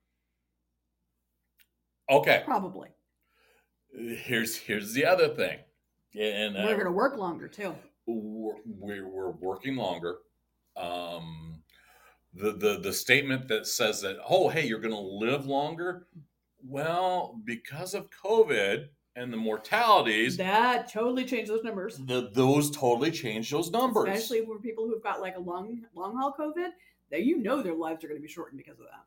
Okay. 2.10 2.42
Probably. 2.46 2.90
Here's 3.92 4.58
here's 4.58 4.94
the 4.94 5.06
other 5.06 5.30
thing. 5.30 5.60
And 6.20 6.58
uh, 6.58 6.64
we're 6.66 6.78
gonna 6.78 6.92
work 6.92 7.18
longer 7.18 7.48
too. 7.48 7.76
we're, 8.06 8.56
we're 8.66 9.08
we're 9.08 9.32
working 9.32 9.76
longer. 9.76 10.18
Um 10.76 11.62
the 12.34 12.52
the 12.52 12.80
the 12.80 12.92
statement 12.94 13.48
that 13.48 13.68
says 13.68 14.02
that 14.02 14.18
oh 14.28 14.50
hey 14.50 14.66
you're 14.66 14.80
going 14.80 14.94
to 14.94 15.00
live 15.00 15.46
longer? 15.46 16.08
Well 16.66 17.40
because 17.46 17.94
of 17.94 18.10
covid 18.10 18.88
and 19.16 19.32
the 19.32 19.38
mortalities 19.38 20.38
That 20.38 20.92
totally 20.92 21.26
changed 21.26 21.52
those 21.52 21.64
numbers. 21.64 21.98
the, 21.98 22.30
those 22.34 22.72
totally 22.72 23.12
change 23.12 23.50
those 23.52 23.72
numbers 23.72 24.08
Especially 24.10 24.46
for 24.46 24.60
people 24.60 24.88
who've 24.88 25.04
got 25.04 25.22
like 25.22 25.36
a 25.38 25.40
long 25.40 25.86
long 25.96 26.16
haul 26.18 26.34
COVID, 26.38 26.70
that 27.12 27.24
you 27.24 27.38
know 27.38 27.62
their 27.62 27.76
lives 27.76 28.04
are 28.04 28.08
going 28.08 28.20
to 28.20 28.26
be 28.26 28.32
shortened 28.32 28.58
because 28.58 28.80
of 28.80 28.86
that. 28.86 29.06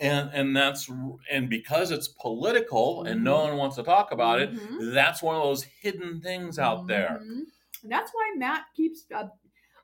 and 0.00 0.30
and 0.32 0.56
that's 0.56 0.90
and 1.30 1.48
because 1.48 1.90
it's 1.90 2.08
political 2.08 3.04
and 3.04 3.22
no 3.22 3.36
Mhm. 3.36 3.48
one 3.50 3.56
wants 3.56 3.76
to 3.76 3.82
talk 3.82 4.12
about 4.12 4.40
it 4.40 4.50
Mhm. 4.52 4.92
that's 4.92 5.22
one 5.22 5.36
of 5.36 5.42
those 5.42 5.62
hidden 5.62 6.20
things 6.20 6.58
out 6.58 6.86
there 6.86 7.20
Mhm. 7.22 7.42
And 7.82 7.92
that's 7.92 8.10
why 8.12 8.32
Matt 8.36 8.64
keeps. 8.74 9.04
Uh, 9.14 9.28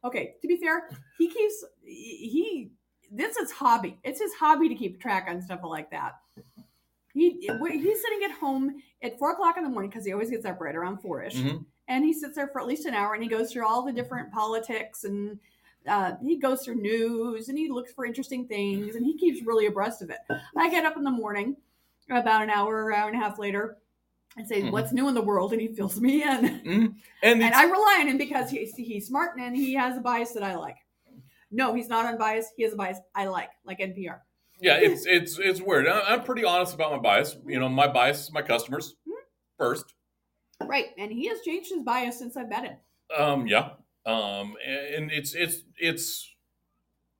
okay, 0.02 0.34
to 0.40 0.48
be 0.48 0.56
fair, 0.56 0.88
he 1.18 1.28
keeps 1.28 1.62
he. 1.84 2.72
This 3.12 3.36
is 3.36 3.52
hobby. 3.52 3.98
It's 4.02 4.18
his 4.18 4.32
hobby 4.32 4.68
to 4.70 4.74
keep 4.74 4.98
track 5.00 5.26
on 5.28 5.40
stuff 5.42 5.60
like 5.62 5.90
that. 5.90 6.14
He 7.12 7.30
he's 7.32 8.00
sitting 8.02 8.24
at 8.24 8.30
home 8.32 8.82
at 9.02 9.18
four 9.18 9.32
o'clock 9.32 9.56
in 9.56 9.64
the 9.64 9.70
morning 9.70 9.90
because 9.90 10.04
he 10.04 10.12
always 10.12 10.30
gets 10.30 10.44
up 10.46 10.60
right 10.60 10.74
around 10.74 10.98
four 10.98 11.22
ish. 11.22 11.36
Mhm. 11.36 11.64
and 11.88 12.04
he 12.04 12.12
sits 12.12 12.36
there 12.36 12.48
for 12.48 12.60
at 12.60 12.66
least 12.66 12.86
an 12.86 12.94
hour 12.94 13.14
and 13.14 13.22
he 13.22 13.28
goes 13.28 13.52
through 13.52 13.66
all 13.66 13.82
the 13.82 13.92
different 13.92 14.32
politics 14.32 15.04
and 15.04 15.38
uh, 15.86 16.12
he 16.22 16.36
goes 16.36 16.64
through 16.64 16.76
news 16.76 17.48
and 17.48 17.58
he 17.58 17.68
looks 17.68 17.92
for 17.92 18.04
interesting 18.06 18.46
things 18.46 18.94
and 18.94 19.04
he 19.04 19.16
keeps 19.18 19.44
really 19.44 19.66
abreast 19.66 20.00
of 20.00 20.10
it. 20.10 20.18
I 20.56 20.70
get 20.70 20.84
up 20.84 20.96
in 20.96 21.02
the 21.02 21.10
morning 21.10 21.56
about 22.08 22.42
an 22.42 22.50
hour, 22.50 22.92
hour 22.94 23.08
and 23.08 23.16
a 23.20 23.24
half 23.24 23.38
later 23.38 23.76
and 24.36 24.46
say, 24.46 24.62
Mhm. 24.62 24.70
What's 24.70 24.92
new 24.92 25.08
in 25.08 25.14
the 25.14 25.20
world? 25.22 25.52
And 25.52 25.60
he 25.60 25.68
fills 25.68 26.00
me 26.00 26.22
in. 26.22 26.28
Mhm. 26.60 26.94
And 27.22 27.42
and 27.42 27.54
I 27.54 27.64
rely 27.64 27.98
on 28.00 28.06
him 28.08 28.16
because 28.16 28.48
he's, 28.50 28.74
he's 28.76 29.08
smart 29.08 29.36
and 29.38 29.54
he 29.56 29.74
has 29.74 29.96
a 29.96 30.00
bias 30.00 30.32
that 30.32 30.42
I 30.44 30.54
like. 30.54 30.76
No, 31.50 31.74
he's 31.74 31.88
not 31.88 32.06
unbiased. 32.06 32.52
He 32.56 32.62
has 32.62 32.72
a 32.72 32.76
bias 32.76 32.98
I 33.14 33.26
like, 33.26 33.50
like 33.64 33.80
NPR. 33.80 34.20
Yeah 34.62 34.76
it's 34.80 35.04
it's 35.06 35.38
it's 35.38 35.60
weird 35.60 35.86
i'm 35.86 36.22
pretty 36.22 36.44
honest 36.44 36.74
about 36.74 36.90
my 36.92 36.98
bias 36.98 37.36
you 37.46 37.58
know 37.60 37.68
my 37.68 37.86
bias 37.86 38.22
is 38.22 38.32
my 38.32 38.42
customers 38.42 38.94
first 39.58 39.94
Right. 40.66 40.86
And 40.98 41.12
he 41.12 41.28
has 41.28 41.40
changed 41.42 41.70
his 41.70 41.82
bias 41.82 42.18
since 42.18 42.36
I've 42.36 42.48
met 42.48 42.64
him. 42.64 42.76
Um, 43.16 43.46
yeah. 43.46 43.70
Um, 44.04 44.54
and 44.66 45.10
it's 45.12 45.34
it's 45.34 45.58
it's 45.78 46.28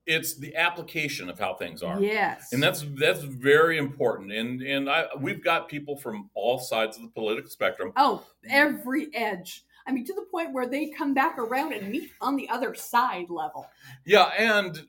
it's 0.05 0.37
the 0.37 0.57
application 0.57 1.29
of 1.29 1.39
how 1.39 1.55
things 1.55 1.83
are. 1.83 2.01
Yes. 2.01 2.53
And 2.53 2.63
that's 2.63 2.85
that's 2.99 3.23
very 3.23 3.79
important. 3.79 4.33
And 4.33 4.63
and 4.63 4.91
I 4.91 5.07
we've 5.19 5.43
got 5.43 5.69
people 5.69 5.97
from 5.97 6.31
all 6.35 6.59
sides 6.59 6.97
of 6.97 7.03
the 7.03 7.09
political 7.11 7.51
spectrum. 7.51 7.93
Oh, 7.97 8.25
every 8.49 9.15
edge. 9.15 9.65
I 9.87 9.93
mean, 9.93 10.05
to 10.07 10.15
the 10.15 10.27
point 10.31 10.53
where 10.53 10.67
they 10.67 10.91
come 10.91 11.13
back 11.13 11.39
around 11.39 11.73
and 11.73 11.89
meet 11.91 12.11
on 12.21 12.37
the 12.37 12.49
other 12.49 12.75
side 12.75 13.31
level. 13.31 13.69
Yeah, 14.05 14.31
and 14.39 14.81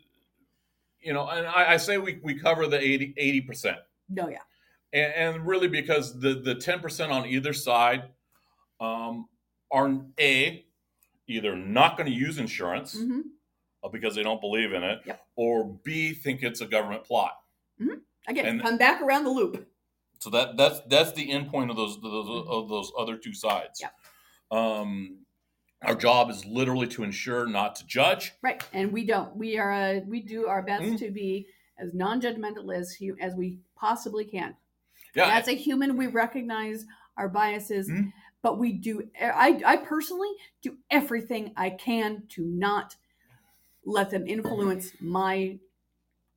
you 1.03 1.13
know, 1.13 1.27
and 1.27 1.45
I, 1.47 1.73
I 1.73 1.77
say 1.77 1.97
we, 1.97 2.19
we 2.23 2.35
cover 2.35 2.67
the 2.67 2.79
80 2.79 3.41
percent. 3.41 3.77
No, 4.09 4.27
yeah. 4.29 4.39
And, 4.93 5.13
and 5.35 5.47
really 5.47 5.67
because 5.67 6.19
the 6.19 6.35
the 6.35 6.55
ten 6.55 6.79
percent 6.79 7.11
on 7.11 7.25
either 7.25 7.53
side 7.53 8.03
um, 8.79 9.27
are 9.71 10.01
a 10.19 10.65
either 11.27 11.55
not 11.55 11.97
going 11.97 12.07
to 12.11 12.15
use 12.15 12.37
insurance 12.37 12.93
hmm 12.99 13.21
uh, 13.83 13.89
because 13.89 14.15
they 14.15 14.23
don't 14.23 14.39
believe 14.39 14.71
in 14.73 14.81
it, 14.83 15.01
Yep. 15.05 15.21
or 15.35 15.65
B 15.83 16.13
think 16.13 16.41
it's 16.43 16.61
a 16.61 16.65
government 16.65 17.03
plot. 17.03 17.33
Again, 18.27 18.45
And- 18.45 18.61
come 18.61 18.77
back 18.77 19.01
around 19.01 19.25
the 19.25 19.29
loop. 19.31 19.67
So 20.19 20.29
that 20.29 20.55
that's 20.55 20.79
that's 20.87 21.11
the 21.11 21.29
end 21.31 21.49
point 21.49 21.69
of 21.69 21.75
those 21.75 21.99
those 22.01 22.45
of 22.47 22.69
those 22.69 22.91
other 22.97 23.17
two 23.17 23.33
sides. 23.33 23.81
Yeah. 23.81 23.89
Um, 24.51 25.22
our 25.83 25.95
job 25.95 26.29
is 26.29 26.45
literally 26.45 26.87
to 26.87 27.03
ensure, 27.03 27.45
not 27.47 27.75
to 27.77 27.85
judge. 27.85 28.33
Right. 28.41 28.63
And 28.73 28.91
we 28.91 29.05
don't. 29.05 29.35
We 29.35 29.57
are. 29.57 29.71
Uh, 29.71 29.99
we 30.07 30.21
do 30.21 30.47
our 30.47 30.61
best 30.61 30.83
Mhm. 30.83 30.99
to 30.99 31.11
be 31.11 31.47
as 31.77 31.93
non-judgmental 31.93 32.73
as 32.75 32.97
as 33.19 33.35
we 33.35 33.59
possibly 33.75 34.25
can. 34.25 34.55
Yeah, 35.15 35.27
As 35.37 35.47
a 35.47 35.53
human, 35.55 35.95
we 35.97 36.07
recognize 36.07 36.85
our 37.17 37.29
biases, 37.29 37.89
Mhm. 37.89 38.11
but 38.41 38.57
we 38.57 38.73
do. 38.73 39.09
I 39.21 39.61
I 39.65 39.77
personally 39.77 40.31
do 40.61 40.77
everything 40.89 41.53
I 41.55 41.69
can 41.69 42.25
to 42.29 42.43
not 42.43 42.95
let 43.85 44.09
them 44.09 44.25
influence 44.27 44.93
my 44.99 45.59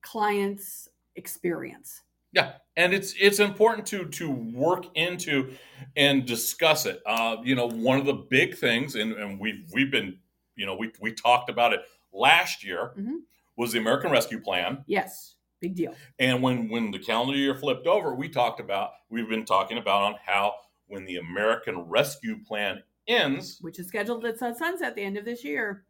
clients' 0.02 0.88
experience. 1.14 2.02
Yeah, 2.36 2.52
and 2.76 2.92
it's 2.92 3.14
it's 3.18 3.40
important 3.40 3.86
to 3.88 4.04
to 4.04 4.30
work 4.30 4.84
into 4.94 5.54
and 5.96 6.26
discuss 6.26 6.84
it. 6.84 7.00
Uh, 7.06 7.38
you 7.42 7.54
know, 7.54 7.66
one 7.68 7.98
of 7.98 8.04
the 8.04 8.12
big 8.12 8.54
things, 8.56 8.94
and, 8.94 9.14
and 9.14 9.40
we've 9.40 9.64
we've 9.72 9.90
been, 9.90 10.18
you 10.54 10.66
know, 10.66 10.76
we 10.76 10.92
we 11.00 11.12
talked 11.12 11.48
about 11.48 11.72
it 11.72 11.80
last 12.12 12.62
year 12.62 12.92
Mhm. 12.98 13.20
was 13.56 13.72
the 13.72 13.78
American 13.78 14.10
Rescue 14.10 14.40
Plan. 14.40 14.84
Yes, 14.86 15.36
big 15.62 15.74
deal. 15.74 15.94
And 16.18 16.42
when 16.42 16.68
when 16.68 16.90
the 16.90 16.98
calendar 16.98 17.36
year 17.38 17.54
flipped 17.54 17.86
over, 17.86 18.14
we 18.14 18.28
talked 18.28 18.60
about 18.60 18.90
we've 19.08 19.28
been 19.28 19.46
talking 19.46 19.78
about 19.78 20.02
on 20.02 20.14
how 20.24 20.54
when 20.88 21.06
the 21.06 21.16
American 21.16 21.78
Rescue 21.80 22.36
Plan 22.46 22.82
ends, 23.08 23.58
Which 23.62 23.78
is 23.78 23.88
scheduled 23.88 24.24
at 24.26 24.38
sunset 24.38 24.82
at 24.82 24.94
the 24.94 25.02
end 25.02 25.16
of 25.16 25.24
this 25.24 25.42
year. 25.42 25.86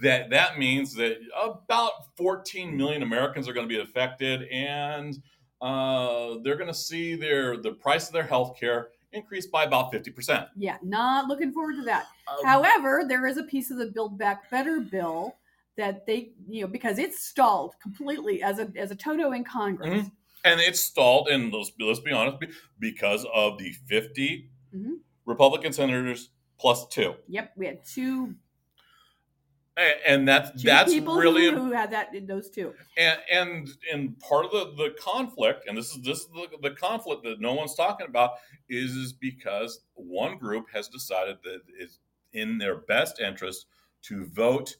that 0.00 0.30
that 0.30 0.58
means 0.58 0.94
that 0.94 1.18
about 1.42 1.92
14 2.16 2.74
million 2.76 3.02
Americans 3.02 3.46
are 3.48 3.52
going 3.52 3.68
to 3.68 3.74
be 3.74 3.80
affected, 3.82 4.44
and 4.44 5.20
uh, 5.60 6.36
they're 6.42 6.56
going 6.56 6.66
to 6.68 6.74
see 6.74 7.14
their 7.16 7.56
the 7.56 7.72
price 7.72 8.06
of 8.08 8.12
their 8.12 8.22
health 8.26 8.58
care 8.58 8.88
increase 9.12 9.46
by 9.46 9.64
about 9.64 9.90
50 9.92 10.10
percent. 10.10 10.46
Yeah, 10.56 10.76
not 10.82 11.26
looking 11.28 11.52
forward 11.52 11.76
to 11.76 11.82
that. 11.82 12.06
Um, 12.28 12.44
However, 12.44 13.04
there 13.08 13.26
is 13.26 13.36
a 13.38 13.44
piece 13.44 13.70
of 13.70 13.78
the 13.78 13.86
Build 13.86 14.18
Back 14.18 14.50
Better 14.50 14.80
bill 14.80 15.36
that 15.76 16.06
they, 16.06 16.32
you 16.48 16.62
know, 16.62 16.66
because 16.66 16.98
it's 16.98 17.24
stalled 17.24 17.74
completely 17.82 18.42
as 18.42 18.58
a 18.58 18.70
as 18.76 18.90
a 18.90 18.94
toto 18.96 19.32
in 19.32 19.44
Congress. 19.44 20.04
Mhm. 20.04 20.10
and 20.44 20.60
it's 20.60 20.80
stalled, 20.80 21.26
and 21.28 21.52
let's, 21.52 21.72
let's 21.80 21.98
be 22.00 22.12
honest, 22.12 22.38
because 22.78 23.26
of 23.34 23.58
the 23.58 23.72
50 23.88 24.48
Mhm. 24.74 24.98
Republican 25.24 25.72
senators 25.72 26.30
plus 26.58 26.86
two, 26.88 27.14
Yep, 27.28 27.52
we 27.56 27.66
had 27.66 27.84
two, 27.84 28.34
and 30.06 30.26
that's 30.26 30.62
two 30.62 30.66
that's 30.66 30.94
really 30.94 31.50
who, 31.50 31.56
who 31.66 31.72
had 31.72 31.90
that 31.90 32.14
in 32.14 32.26
those 32.26 32.48
two. 32.48 32.72
and 32.96 33.18
and 33.30 33.68
and 33.92 34.18
part 34.20 34.46
of 34.46 34.50
the 34.52 34.84
the 34.84 34.94
conflict 34.98 35.68
and 35.68 35.76
this 35.76 35.90
is 35.90 36.02
this 36.02 36.20
is 36.20 36.28
the, 36.28 36.48
the 36.68 36.74
conflict 36.74 37.22
that 37.24 37.40
no 37.40 37.52
one's 37.54 37.74
talking 37.74 38.06
about 38.06 38.32
is 38.68 38.92
is 38.92 39.12
because 39.12 39.80
one 39.94 40.38
group 40.38 40.66
has 40.72 40.88
decided 40.88 41.36
that 41.44 41.60
it's 41.78 41.98
in 42.32 42.58
their 42.58 42.76
best 42.76 43.20
interest 43.20 43.66
to 44.02 44.24
vote 44.26 44.76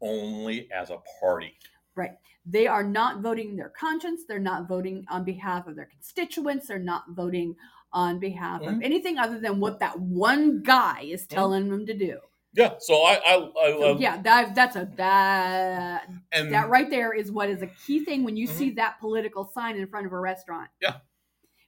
only 0.00 0.68
as 0.72 0.90
a 0.90 0.98
party 1.20 1.54
Right. 1.94 2.12
They 2.46 2.66
are 2.66 2.82
not 2.82 3.20
voting 3.20 3.54
their 3.54 3.68
conscience. 3.68 4.22
They're 4.26 4.38
not 4.38 4.66
voting 4.66 5.04
on 5.10 5.24
behalf 5.24 5.66
of 5.66 5.76
their 5.76 5.84
constituents. 5.84 6.66
They're 6.68 6.78
not 6.78 7.04
voting 7.10 7.54
on 7.92 8.18
behalf 8.18 8.62
of 8.62 8.68
Mhm. 8.74 8.84
anything 8.84 9.18
other 9.18 9.38
than 9.38 9.60
what 9.60 9.78
that 9.80 10.00
one 10.00 10.62
guy 10.62 11.02
is 11.02 11.26
telling 11.26 11.68
them 11.68 11.84
to 11.86 11.94
do. 11.94 12.18
Yeah 12.54 12.74
so 12.78 12.94
i 13.02 13.14
i, 13.24 13.34
I, 13.34 13.70
So 13.78 13.98
yeah, 13.98 14.20
that, 14.22 14.54
that's 14.54 14.76
a 14.76 14.88
that 14.96 16.08
and 16.32 16.52
that 16.52 16.68
right 16.68 16.88
there 16.90 17.12
is 17.12 17.30
what 17.32 17.48
is 17.48 17.62
a 17.62 17.66
key 17.66 18.04
thing 18.04 18.24
when 18.24 18.36
you 18.36 18.46
Mhm. 18.48 18.52
see 18.52 18.70
that 18.72 19.00
political 19.00 19.44
sign 19.44 19.76
in 19.76 19.86
front 19.88 20.06
of 20.06 20.12
a 20.12 20.18
restaurant. 20.20 20.68
Yeah. 20.80 20.96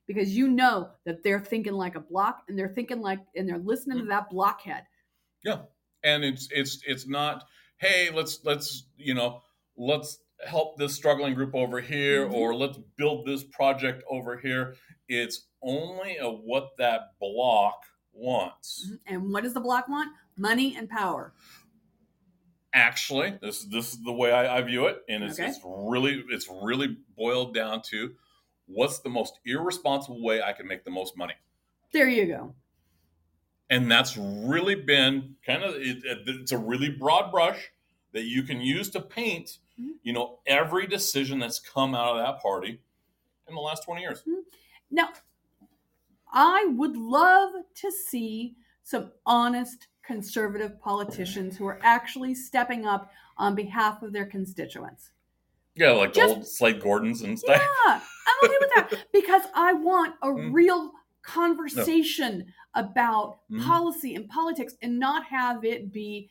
Because 0.06 0.36
you 0.36 0.48
know 0.48 0.90
that 1.06 1.22
they're 1.22 1.40
thinking 1.40 1.72
like 1.72 1.94
a 1.94 2.00
block 2.00 2.42
and 2.48 2.58
they're 2.58 2.68
thinking 2.74 3.00
like 3.00 3.20
and 3.36 3.48
they're 3.48 3.58
listening 3.58 3.96
Mm-hmm. 3.98 4.06
to 4.06 4.10
that 4.10 4.28
blockhead. 4.30 4.84
Yeah, 5.42 5.62
and 6.02 6.22
it's 6.24 6.48
it's 6.50 6.82
it's 6.86 7.06
not 7.06 7.44
hey 7.78 8.10
let's 8.12 8.40
let's 8.44 8.86
you 8.96 9.14
know 9.14 9.40
let's 9.76 10.18
help 10.46 10.76
this 10.78 10.94
struggling 10.94 11.34
group 11.34 11.54
over 11.54 11.80
here 11.80 12.26
Mhm. 12.28 12.32
or 12.34 12.54
let's 12.54 12.78
build 12.96 13.24
this 13.26 13.42
project 13.44 14.02
over 14.10 14.36
here 14.36 14.74
it's 15.08 15.48
only 15.62 16.18
a 16.18 16.28
what 16.28 16.76
that 16.78 17.12
block 17.20 17.80
wants 18.12 18.90
And 19.06 19.32
what 19.32 19.42
does 19.44 19.54
the 19.54 19.60
block 19.60 19.88
want? 19.88 20.10
Money 20.36 20.76
and 20.76 20.88
power. 20.88 21.32
actually 22.72 23.38
this 23.40 23.64
this 23.66 23.92
is 23.92 24.02
the 24.02 24.12
way 24.12 24.32
I, 24.32 24.58
I 24.58 24.62
view 24.62 24.86
it 24.86 25.02
and 25.08 25.22
it's, 25.22 25.38
Okay. 25.38 25.48
it's 25.48 25.60
really 25.64 26.24
it's 26.28 26.48
really 26.48 26.96
boiled 27.16 27.54
down 27.54 27.82
to 27.90 28.14
what's 28.66 28.98
the 28.98 29.08
most 29.10 29.38
irresponsible 29.46 30.20
way 30.22 30.42
i 30.42 30.52
can 30.52 30.66
make 30.66 30.82
the 30.84 30.90
most 30.90 31.16
money 31.16 31.34
There 31.92 32.08
you 32.08 32.26
go. 32.26 32.54
and 33.70 33.88
that's 33.88 34.16
really 34.16 34.74
been 34.74 35.36
kind 35.46 35.62
of 35.62 35.76
it, 35.76 36.04
it- 36.04 36.22
it's 36.26 36.50
a 36.52 36.58
really 36.58 36.90
broad 36.90 37.30
brush 37.30 37.70
that 38.12 38.24
you 38.24 38.42
can 38.42 38.60
use 38.60 38.90
to 38.90 39.00
paint 39.00 39.58
Mhm. 39.80 39.92
you 40.02 40.12
know 40.12 40.40
every 40.46 40.88
decision 40.88 41.38
that's 41.38 41.60
come 41.60 41.94
out 41.94 42.16
of 42.16 42.26
that 42.26 42.40
party 42.42 42.80
in 43.48 43.54
the 43.54 43.60
last 43.60 43.84
20 43.84 44.00
years 44.02 44.24
Now, 44.90 45.12
I 46.32 46.64
would 46.66 46.96
love 46.96 47.52
to 47.76 47.90
see 47.92 48.56
some 48.82 49.12
honest 49.24 49.86
conservative 50.06 50.80
politicians 50.80 51.56
who 51.56 51.66
are 51.66 51.78
actually 51.82 52.34
stepping 52.34 52.86
up 52.86 53.10
on 53.38 53.54
behalf 53.54 54.02
of 54.02 54.12
their 54.12 54.26
constituents. 54.26 55.10
yeah 55.74 55.90
like 55.90 56.12
Just- 56.12 56.34
old 56.36 56.46
Slade 56.46 56.80
Gortons 56.80 57.22
and 57.22 57.38
stuff 57.38 57.60
Yeah, 57.60 58.00
I'm 58.00 58.48
okay 58.50 58.56
with 58.60 58.70
that 58.76 59.06
because 59.12 59.42
I 59.54 59.72
want 59.72 60.14
a 60.22 60.28
Mm. 60.28 60.52
real 60.52 60.92
conversation 61.22 62.52
about 62.74 63.38
Mhm. 63.50 63.64
policy 63.64 64.14
and 64.14 64.28
politics 64.28 64.74
and 64.82 64.98
not 64.98 65.24
have 65.26 65.64
it 65.64 65.92
be 65.92 66.30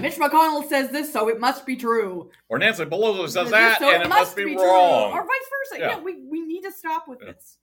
Mitch 0.00 0.16
McConnell 0.16 0.68
says 0.68 0.90
this, 0.90 1.12
so 1.12 1.28
it 1.28 1.38
must 1.38 1.64
be 1.64 1.76
true. 1.76 2.30
or 2.48 2.58
nancy 2.58 2.84
pelosi 2.84 3.28
says 3.30 3.50
that 3.50 3.78
so 3.78 3.88
and 3.94 4.02
it 4.02 4.08
must 4.08 4.34
be, 4.34 4.42
true, 4.54 4.62
wrong 4.64 5.12
or 5.12 5.22
vice 5.22 5.48
versa. 5.70 5.80
Yeah. 5.80 5.88
Yeah, 5.96 6.00
we, 6.02 6.24
we 6.28 6.40
need 6.40 6.62
to 6.62 6.72
stop 6.72 7.06
with 7.06 7.20
Yeah. 7.22 7.32
this. 7.32 7.58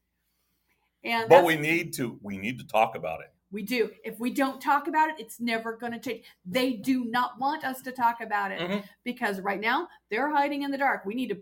And 1.04 1.30
but 1.30 1.44
we 1.44 1.56
need 1.58 1.94
to 1.96 2.18
we 2.22 2.38
need 2.38 2.60
to 2.60 2.66
talk 2.68 2.96
about 2.96 3.22
it 3.22 3.34
we 3.52 3.64
do. 3.64 3.90
If 4.04 4.20
we 4.20 4.30
don't 4.32 4.62
talk 4.62 4.88
about 4.88 5.10
it, 5.10 5.16
it's 5.20 5.40
never 5.40 5.74
going 5.76 5.94
to 5.94 6.00
change. 6.00 6.24
They 6.46 6.74
do 6.74 7.06
not 7.06 7.40
want 7.40 7.64
us 7.64 7.82
to 7.84 7.92
talk 7.92 8.22
about 8.22 8.52
it 8.52 8.60
Mhm. 8.60 8.84
because 9.04 9.40
right 9.42 9.60
now 9.60 9.88
they're 10.10 10.30
hiding 10.30 10.64
in 10.64 10.72
the 10.72 10.78
dark. 10.78 11.06
We 11.06 11.16
need 11.16 11.32
a 11.32 11.38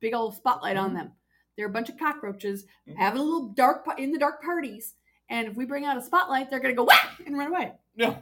big 0.00 0.14
old 0.14 0.34
spotlight 0.34 0.76
on 0.76 0.90
Mhm. 0.90 0.94
them. 0.94 1.12
They're 1.56 1.66
a 1.66 1.70
bunch 1.70 1.88
of 1.88 1.96
cockroaches 1.98 2.66
Mhm. 2.88 2.96
having 2.96 3.20
a 3.20 3.24
little 3.24 3.48
dark 3.48 3.86
in 3.98 4.10
the 4.12 4.18
dark 4.18 4.42
parties. 4.42 4.94
And 5.28 5.48
if 5.48 5.56
we 5.56 5.64
bring 5.64 5.84
out 5.84 5.96
a 5.96 6.02
spotlight, 6.02 6.50
they're 6.50 6.60
going 6.60 6.74
to 6.74 6.76
go 6.76 6.84
whack 6.84 7.20
and 7.26 7.36
run 7.38 7.48
away. 7.48 7.72
yeah 7.94 8.20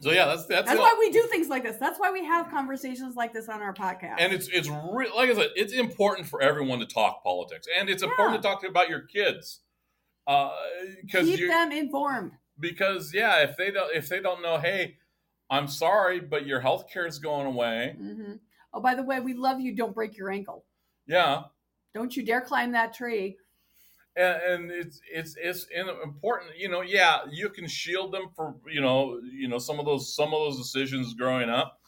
so 0.00 0.10
yeah 0.10 0.26
that's 0.26 0.44
that's, 0.46 0.66
That's 0.68 0.78
why 0.78 0.94
we 0.98 1.10
do 1.10 1.22
things 1.22 1.48
like 1.48 1.62
this. 1.62 1.78
That's 1.78 1.98
why 1.98 2.10
we 2.12 2.22
have 2.24 2.50
conversations 2.50 3.16
like 3.16 3.32
this 3.32 3.48
on 3.48 3.62
our 3.62 3.72
podcast. 3.72 4.16
and 4.18 4.30
it's 4.32 4.46
it's 4.48 4.68
re- 4.68 5.08
like 5.16 5.30
I 5.30 5.34
said, 5.34 5.50
it's 5.56 5.72
important 5.72 6.28
for 6.28 6.42
everyone 6.42 6.80
to 6.80 6.86
talk 6.86 7.22
politics, 7.22 7.66
and 7.74 7.88
it's 7.88 8.02
important 8.02 8.42
to 8.42 8.46
talk 8.46 8.62
about 8.64 8.90
your 8.90 9.00
kids, 9.00 9.60
because 10.26 11.26
keep 11.26 11.40
you 11.40 11.48
them 11.48 11.72
informed. 11.72 12.32
because 12.58 13.12
yeah, 13.14 13.42
if 13.42 13.56
they 13.56 13.70
don't 13.70 13.94
if 13.94 14.08
they 14.08 14.20
don't 14.20 14.42
know, 14.42 14.58
hey, 14.58 14.96
I'm 15.50 15.68
sorry, 15.68 16.20
but 16.20 16.46
your 16.46 16.60
health 16.60 16.90
care 16.90 17.06
is 17.06 17.18
going 17.18 17.46
away. 17.46 17.94
hmm 17.98 18.32
Oh, 18.74 18.80
by 18.80 18.94
the 18.94 19.02
way, 19.02 19.20
we 19.20 19.32
love 19.32 19.58
you. 19.60 19.74
Don't 19.74 19.94
break 19.94 20.18
your 20.18 20.30
ankle. 20.30 20.64
Yeah, 21.06 21.44
Don't 21.94 22.14
you 22.14 22.24
dare 22.26 22.42
climb 22.42 22.72
that 22.72 22.92
tree. 22.92 23.36
and, 24.16 24.42
and 24.42 24.70
it's 24.70 25.00
it's 25.10 25.36
it's 25.40 25.66
important. 26.02 26.58
You 26.58 26.68
know, 26.68 26.82
yeah, 26.82 27.20
you 27.30 27.48
can 27.48 27.66
shield 27.68 28.12
them 28.12 28.28
for 28.34 28.56
you 28.70 28.80
know 28.80 29.20
you 29.32 29.48
know 29.48 29.58
some 29.58 29.78
of 29.78 29.86
those 29.86 30.14
some 30.14 30.34
of 30.34 30.40
those 30.40 30.58
decisions 30.58 31.14
growing 31.14 31.48
up. 31.48 31.78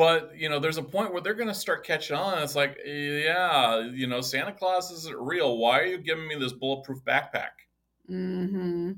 But 0.00 0.34
you 0.34 0.48
know, 0.48 0.58
there's 0.58 0.78
a 0.78 0.82
point 0.82 1.12
where 1.12 1.20
they're 1.20 1.34
going 1.34 1.48
to 1.48 1.54
start 1.54 1.84
catching 1.84 2.16
on. 2.16 2.42
It's 2.42 2.56
like, 2.56 2.78
yeah, 2.86 3.80
you 3.80 4.06
know, 4.06 4.22
Santa 4.22 4.50
Claus 4.50 4.90
isn't 4.90 5.14
real. 5.14 5.58
Why 5.58 5.80
are 5.80 5.84
you 5.84 5.98
giving 5.98 6.26
me 6.26 6.36
this 6.36 6.54
bulletproof 6.54 7.04
backpack? 7.04 7.50
Mm-hmm. 8.10 8.92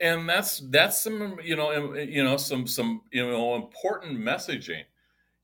and 0.00 0.28
that's 0.28 0.58
that's 0.70 1.00
some 1.00 1.38
you 1.44 1.54
know 1.54 1.94
you 1.94 2.24
know 2.24 2.36
some 2.36 2.66
some 2.66 3.02
you 3.12 3.24
know 3.24 3.54
important 3.54 4.18
messaging 4.18 4.82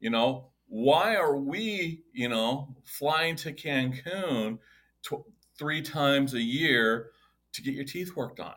you 0.01 0.11
know 0.11 0.49
why 0.67 1.17
are 1.17 1.37
we 1.37 2.03
you 2.13 2.29
know 2.29 2.77
flying 2.85 3.35
to 3.37 3.53
cancun 3.53 4.59
tw- 5.03 5.25
three 5.59 5.81
times 5.81 6.35
a 6.35 6.43
year 6.43 7.13
to 7.53 7.63
get 7.63 7.73
your 7.73 7.85
teeth 7.85 8.15
worked 8.15 8.41
on 8.41 8.57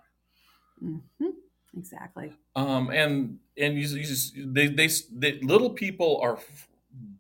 hmm 0.82 1.30
Exactly. 1.78 2.34
Um 2.60 2.90
and 2.92 3.40
and 3.58 3.76
you, 3.76 3.88
you 3.88 4.04
just, 4.04 4.36
they, 4.36 4.68
they 4.68 4.90
they 5.12 5.40
little 5.42 5.72
people 5.72 6.20
are 6.22 6.38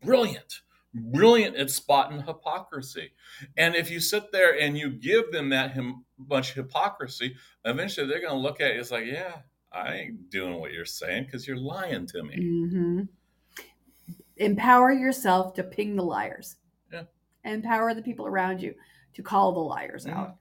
brilliant 0.01 0.61
brilliant 0.91 1.55
at 1.55 1.69
spotting 1.69 2.21
hypocrisy. 2.23 3.11
And 3.55 3.75
if 3.75 3.91
you 3.91 3.99
sit 3.99 4.31
there 4.31 4.59
and 4.59 4.75
you 4.75 4.89
give 4.89 5.31
them 5.31 5.49
that 5.49 5.73
him, 5.73 6.03
much 6.17 6.53
hypocrisy 6.53 7.35
eventually 7.63 8.07
they're 8.07 8.21
going 8.21 8.33
to 8.33 8.39
look 8.39 8.59
at 8.59 8.71
it 8.71 8.77
it's 8.77 8.91
like 8.91 9.05
yeah 9.05 9.37
i 9.71 9.93
ain't 9.95 10.29
doing 10.29 10.59
what 10.59 10.71
you're 10.71 10.85
saying 10.85 11.23
because 11.23 11.47
you're 11.47 11.57
lying 11.57 12.05
to 12.05 12.23
me. 12.23 12.35
Hmm 12.35 13.01
Empower 14.39 14.93
yourself 14.93 15.53
to 15.55 15.63
ping 15.63 15.97
the 15.97 16.03
liars. 16.03 16.55
Yeah. 16.93 17.03
Empower 17.43 17.93
the 17.93 18.01
people 18.01 18.25
around 18.25 18.61
you 18.61 18.73
to 19.13 19.21
call 19.21 19.51
the 19.51 19.59
liars 19.59 20.07
out 20.07 20.37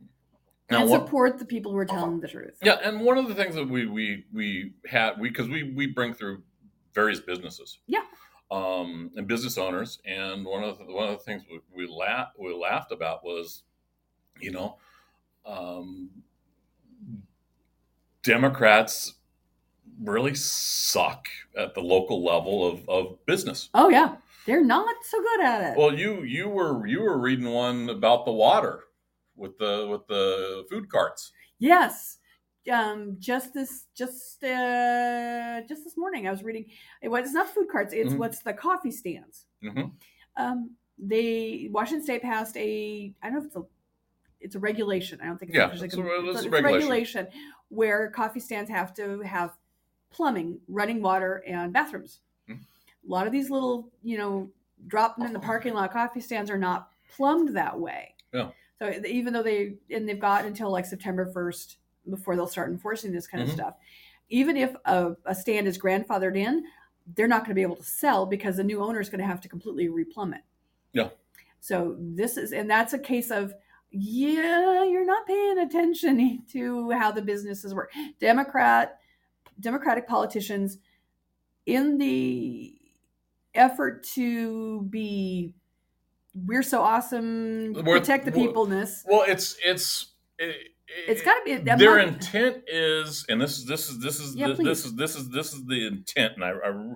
now, 0.71 0.83
and 0.83 0.91
what, 0.91 1.05
support 1.07 1.39
the 1.39 1.45
people 1.45 1.73
who 1.73 1.79
are 1.79 1.85
telling 1.87 2.21
the 2.21 2.29
truth. 2.29 2.59
yeah 2.63 2.77
and 2.85 3.01
one 3.01 3.17
of 3.19 3.29
the 3.29 3.35
things 3.35 3.55
that 3.55 3.69
we 3.69 3.87
we 3.87 4.25
we 4.33 4.73
had 4.87 5.19
we 5.19 5.29
because 5.29 5.49
we 5.49 5.73
we 5.73 5.87
bring 5.87 6.13
through 6.15 6.43
various 6.95 7.21
businesses 7.21 7.79
Yeah. 7.87 8.01
um 8.51 9.11
and 9.17 9.27
business 9.27 9.57
owners 9.59 9.99
and 10.05 10.45
one 10.45 10.63
of 10.65 10.79
the, 10.79 10.85
one 10.85 11.09
of 11.09 11.19
the 11.19 11.25
things 11.25 11.43
we, 11.51 11.61
we 11.75 11.87
laughed 11.87 12.33
we 12.39 12.53
laughed 12.55 12.93
about 12.93 13.25
was 13.25 13.63
you 14.41 14.51
know 14.51 14.77
um 15.47 16.11
democrats 18.23 19.15
really 20.03 20.35
suck 20.35 21.27
at 21.57 21.75
the 21.75 21.81
local 21.81 22.23
level 22.25 22.67
of, 22.67 22.89
of 22.89 23.25
business 23.27 23.69
Oh 23.75 23.89
yeah, 23.89 24.17
they're 24.47 24.65
not 24.65 24.95
so 25.03 25.21
good 25.21 25.41
at 25.45 25.73
it. 25.73 25.79
well 25.79 25.95
you 25.95 26.23
you 26.23 26.49
were 26.49 26.87
you 26.87 27.01
were 27.03 27.19
reading 27.19 27.49
one 27.51 27.89
about 27.89 28.25
the 28.25 28.33
water 28.33 28.85
with 29.39 29.57
the 29.59 29.87
with 29.91 30.07
the 30.09 30.65
food 30.71 30.91
carts 30.91 31.33
yes, 31.61 32.19
um, 32.73 33.17
just 33.19 33.55
this, 33.55 33.87
just 33.95 34.45
uh, 34.45 35.61
just 35.69 35.83
this 35.85 35.97
morning, 35.97 36.29
I 36.29 36.31
was 36.31 36.43
reading. 36.45 36.67
It 37.03 37.09
was 37.09 37.25
it's 37.25 37.33
not 37.33 37.49
food 37.49 37.69
carts. 37.73 37.93
It's 37.93 38.13
Mhm. 38.13 38.19
what's 38.19 38.41
the 38.41 38.53
coffee 38.53 38.91
stands. 38.93 39.47
hmm 39.63 39.87
Um, 40.37 40.77
they 40.99 41.69
Washington 41.73 42.05
State 42.05 42.23
passed 42.23 42.57
a 42.57 43.13
I 43.23 43.31
don't 43.31 43.35
know 43.35 43.41
if 43.41 43.47
it's 43.47 43.57
a 43.57 43.65
it's 44.41 44.55
a 44.55 44.59
regulation. 44.61 45.21
I 45.21 45.27
don't 45.27 45.39
think 45.39 45.51
it's 45.51 45.57
Yeah, 45.57 45.73
it's 45.73 45.83
a- 45.83 45.89
con- 45.89 46.07
it's 46.29 46.45
a 46.45 46.51
regulation. 46.51 46.63
regulation 46.63 47.29
where 47.71 48.11
coffee 48.11 48.41
stands 48.41 48.71
have 48.71 48.93
to 48.95 49.21
have 49.23 49.57
plumbing, 50.11 50.61
running 50.69 51.03
water, 51.03 51.43
and 51.47 51.73
bathrooms. 51.73 52.21
Mhm. 52.49 52.61
A 52.61 53.11
lot 53.11 53.27
of 53.27 53.33
these 53.33 53.51
little, 53.51 53.91
you 54.03 54.17
know, 54.19 54.51
dropping 54.87 55.25
in 55.25 55.33
the 55.33 55.41
parking 55.41 55.75
lot 55.75 55.91
coffee 55.93 56.21
stands 56.21 56.51
are 56.51 56.59
not 56.59 56.93
plumbed 57.09 57.57
that 57.57 57.79
way. 57.79 58.15
Yeah. 58.33 58.51
So 58.79 58.93
even 59.07 59.33
though 59.33 59.43
they 59.43 59.75
and 59.91 60.09
they've 60.09 60.21
got 60.21 60.45
until 60.45 60.71
like 60.71 60.87
September 60.87 61.27
first 61.33 61.79
before 62.09 62.37
they'll 62.37 62.47
start 62.47 62.71
enforcing 62.71 63.13
this 63.13 63.27
kind 63.27 63.43
Mhm. 63.43 63.49
of 63.49 63.53
stuff. 63.53 63.75
Even 64.31 64.57
if 64.57 64.75
a, 64.85 65.17
a 65.25 65.35
stand 65.35 65.67
is 65.67 65.79
grandfathered 65.79 66.37
in, 66.37 66.65
they're 67.15 67.27
not 67.29 67.41
going 67.41 67.51
to 67.51 67.55
be 67.55 67.63
able 67.63 67.77
to 67.77 67.85
sell 67.85 68.27
because 68.27 68.57
the 68.57 68.65
new 68.65 68.83
owner 68.83 69.01
is 69.01 69.09
going 69.09 69.21
to 69.21 69.27
have 69.27 69.41
to 69.41 69.49
completely 69.49 69.89
replumb 69.89 70.35
it. 70.35 70.43
Yeah. 70.93 71.09
So 71.61 71.97
this 71.99 72.37
is, 72.37 72.53
and 72.53 72.71
that's 72.71 72.93
a 72.93 72.99
case 72.99 73.31
of, 73.31 73.53
yeah, 73.91 74.85
you're 74.85 75.07
not 75.07 75.27
paying 75.27 75.59
attention 75.59 76.45
to 76.53 76.91
how 76.91 77.11
the 77.11 77.23
businesses 77.23 77.75
work. 77.75 77.91
Democrat, 78.21 79.01
Democratic 79.61 80.07
politicians, 80.07 80.79
in 81.67 81.99
the 81.99 82.79
effort 83.55 84.05
to 84.15 84.83
be, 84.83 85.55
we're 86.47 86.63
so 86.63 86.81
awesome, 86.83 87.73
We're- 87.75 87.99
protect 88.01 88.25
the 88.25 88.33
peopleness. 88.33 89.05
Well, 89.07 89.25
it's 89.27 89.57
it's 89.65 90.13
it, 90.39 90.55
It's 91.07 91.23
got 91.23 91.35
to 91.39 91.45
be 91.45 91.57
their 91.57 91.97
might- 91.97 92.09
intent 92.09 92.65
is, 92.67 93.27
and 93.29 93.41
this 93.41 93.59
is 93.59 93.67
this 93.67 93.89
is 93.91 93.99
this 94.01 94.21
is 94.21 94.35
Yeah, 94.37 94.49
the, 94.49 94.63
this 94.63 94.85
is 94.85 94.95
this 94.95 95.17
is 95.17 95.29
this 95.31 95.53
is 95.53 95.65
the 95.67 95.87
intent, 95.87 96.35
and 96.37 96.45
I, 96.45 96.51
I 96.51 96.95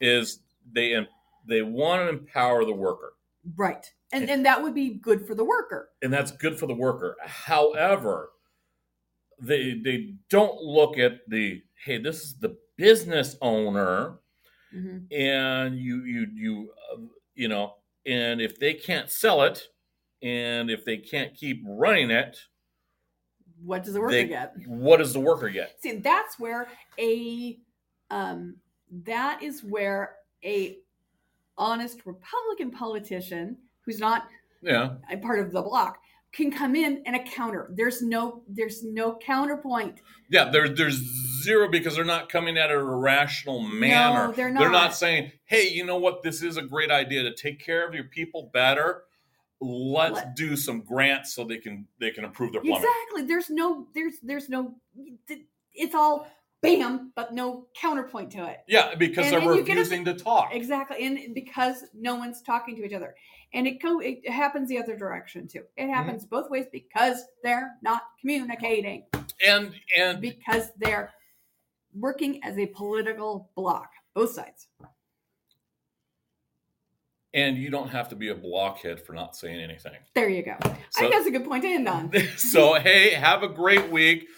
is 0.00 0.40
they 0.72 1.06
they 1.46 1.62
want 1.62 2.02
to 2.02 2.08
empower 2.08 2.64
the 2.64 2.72
worker, 2.72 3.12
right, 3.56 3.84
and 4.12 4.28
and 4.30 4.46
that 4.46 4.62
would 4.62 4.74
be 4.74 4.90
good 4.94 5.26
for 5.26 5.34
the 5.34 5.44
worker. 5.44 5.90
and 6.02 6.12
that's 6.12 6.30
good 6.30 6.58
for 6.58 6.66
the 6.66 6.74
worker. 6.74 7.16
However, 7.24 8.30
they 9.40 9.74
they 9.84 10.14
don't 10.30 10.60
look 10.62 10.98
at 10.98 11.28
the 11.28 11.62
hey, 11.84 11.98
this 11.98 12.22
is 12.22 12.34
the 12.38 12.56
business 12.76 13.36
owner, 13.42 14.18
Mhm. 14.74 15.12
and 15.12 15.78
you 15.78 16.02
you 16.04 16.26
you 16.34 16.72
uh, 16.92 17.00
you 17.34 17.48
know, 17.48 17.74
and 18.06 18.40
if 18.40 18.58
they 18.58 18.74
can't 18.74 19.10
sell 19.10 19.42
it, 19.42 19.62
and 20.22 20.70
if 20.70 20.84
they 20.84 20.96
can't 20.96 21.34
keep 21.34 21.62
running 21.66 22.10
it, 22.10 22.38
What 23.62 23.84
does 23.84 23.94
the 23.94 24.00
worker 24.00 24.12
they, 24.12 24.26
get? 24.26 24.54
what 24.66 24.98
does 24.98 25.12
the 25.12 25.20
worker 25.20 25.48
get? 25.50 25.76
See, 25.82 25.96
that's 25.98 26.38
where 26.38 26.68
a 26.98 27.58
um, 28.10 28.56
that 29.04 29.42
is 29.42 29.62
where 29.64 30.16
a 30.44 30.78
honest 31.56 32.04
Republican 32.04 32.70
politician 32.70 33.56
who's 33.84 33.98
not 33.98 34.28
Yeah. 34.62 34.94
a 35.10 35.16
part 35.16 35.40
of 35.40 35.52
the 35.52 35.62
block 35.62 35.98
can 36.32 36.50
come 36.50 36.74
in 36.74 37.02
and 37.06 37.16
a 37.16 37.22
counter. 37.24 37.70
There's 37.74 38.02
no 38.02 38.42
there's 38.48 38.82
no 38.84 39.16
counterpoint. 39.18 40.00
Yeah, 40.30 40.50
there, 40.50 40.68
there's 40.68 41.00
zero 41.44 41.68
because 41.68 41.94
they're 41.96 42.04
not 42.04 42.28
coming 42.28 42.56
at 42.58 42.70
it 42.70 42.74
in 42.74 42.80
a 42.80 42.84
rational 42.96 43.60
manner. 43.60 44.26
No, 44.28 44.32
they're 44.32 44.50
not. 44.50 44.60
They're 44.60 44.70
not. 44.70 44.94
saying, 44.94 45.30
"Hey, 45.44 45.68
you 45.68 45.84
know 45.84 45.98
what? 45.98 46.22
This 46.22 46.42
is 46.42 46.56
a 46.56 46.62
great 46.62 46.90
idea 46.90 47.22
to 47.22 47.34
take 47.34 47.64
care 47.64 47.86
of 47.86 47.94
your 47.94 48.04
people 48.04 48.50
better. 48.52 49.04
Let's 49.60 50.16
Let- 50.16 50.36
do 50.36 50.56
some 50.56 50.80
grants 50.80 51.34
so 51.34 51.44
they 51.44 51.58
can 51.58 51.86
they 52.00 52.10
can 52.10 52.24
improve 52.24 52.52
their 52.52 52.60
plumbing." 52.62 52.82
Exactly. 52.82 53.22
There's 53.26 53.50
no 53.50 53.86
there's 53.94 54.14
there's 54.22 54.48
no 54.48 54.74
it's 55.74 55.94
all 55.94 56.26
bam, 56.62 57.12
but 57.14 57.34
no 57.34 57.66
counterpoint 57.76 58.30
to 58.32 58.44
it. 58.48 58.58
Yeah, 58.66 58.94
because 58.94 59.26
And- 59.26 59.34
they're 59.42 59.52
and 59.52 59.66
get 59.66 59.76
a- 59.76 59.80
refusing 59.80 60.04
to 60.06 60.14
talk. 60.14 60.54
Exactly, 60.54 61.04
and 61.06 61.34
because 61.34 61.84
no 61.94 62.14
one's 62.16 62.40
talking 62.42 62.74
to 62.76 62.84
each 62.84 62.92
other, 62.94 63.14
and 63.52 63.66
it 63.66 63.80
go 63.82 64.00
it 64.00 64.28
happens 64.28 64.68
the 64.68 64.78
other 64.78 64.96
direction 64.96 65.46
too. 65.46 65.64
It 65.76 65.82
Mm-hmm. 65.84 65.92
happens 65.92 66.24
both 66.26 66.50
ways 66.50 66.66
because 66.72 67.22
they're 67.42 67.72
not 67.82 68.02
communicating, 68.20 69.04
And 69.46 69.74
and 69.96 70.20
because 70.20 70.70
they're 70.78 71.12
working 71.94 72.42
as 72.44 72.58
a 72.58 72.66
political 72.66 73.50
block, 73.56 73.90
both 74.14 74.32
sides. 74.32 74.68
and 77.32 77.56
you 77.56 77.68
don't 77.68 77.88
have 77.88 78.08
to 78.10 78.14
be 78.16 78.28
a 78.28 78.34
blockhead 78.34 79.00
for 79.04 79.12
not 79.12 79.34
saying 79.34 79.60
anything. 79.60 79.94
There 80.14 80.28
you 80.28 80.44
go. 80.44 80.54
I 80.62 80.76
So- 80.90 81.00
think 81.00 81.12
that's 81.14 81.26
a 81.26 81.32
good 81.32 81.44
point 81.44 81.62
to 81.64 81.68
end 81.68 81.88
on. 81.88 82.12
so 82.36 82.74
hey, 82.74 83.10
have 83.10 83.42
a 83.42 83.48
great 83.48 83.90
week. 83.90 84.28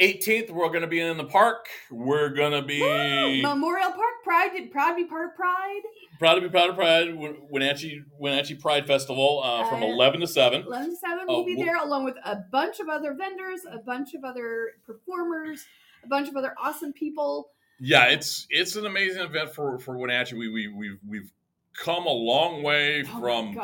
18th, 0.00 0.50
we're 0.50 0.68
going 0.68 0.80
to 0.82 0.86
be 0.88 0.98
in 1.00 1.16
the 1.16 1.24
park. 1.24 1.66
We're 1.90 2.28
going 2.30 2.50
to 2.52 2.62
be 2.62 2.80
Woo! 2.80 3.42
Memorial 3.42 3.90
Park 3.92 4.24
Pride 4.24 4.50
did 4.52 4.72
proud 4.72 4.90
to 4.90 4.96
be 4.96 5.04
part 5.04 5.28
of 5.30 5.36
Pride. 5.36 5.82
proud 6.18 6.34
to 6.34 6.40
be 6.40 6.48
proud 6.48 6.70
of 6.70 6.74
Pride 6.76 7.14
Wenatchee 7.50 8.02
Wenatchee 8.18 8.56
Pride 8.56 8.86
Festival 8.88 9.40
uh, 9.44 9.68
from 9.68 9.82
Uh, 9.84 9.86
11 9.86 10.20
to 10.20 10.26
7. 10.26 10.62
Eleven 10.66 10.90
to 10.90 10.96
seven 10.96 11.26
Oh, 11.28 11.38
will 11.38 11.44
be 11.44 11.54
wh- 11.54 11.64
there 11.64 11.76
along 11.76 12.04
with 12.04 12.16
a 12.24 12.36
bunch 12.50 12.80
of 12.80 12.88
other 12.88 13.14
vendors, 13.14 13.60
a 13.70 13.78
bunch 13.78 14.14
of 14.14 14.24
other 14.24 14.72
performers, 14.84 15.64
a 16.04 16.08
bunch 16.08 16.28
of 16.28 16.36
other 16.36 16.54
awesome 16.62 16.92
people. 16.92 17.50
Yeah, 17.80 18.06
it's 18.06 18.46
it's 18.50 18.76
an 18.76 18.86
amazing 18.86 19.22
event 19.22 19.54
for 19.54 19.78
for 19.78 19.96
Wenatchee. 19.98 20.36
We 20.36 20.48
we 20.48 20.68
we've 20.68 20.98
we've 21.06 21.32
come 21.76 22.06
a 22.06 22.12
long 22.12 22.62
way 22.62 23.02
Oh 23.02 23.20
from 23.20 23.58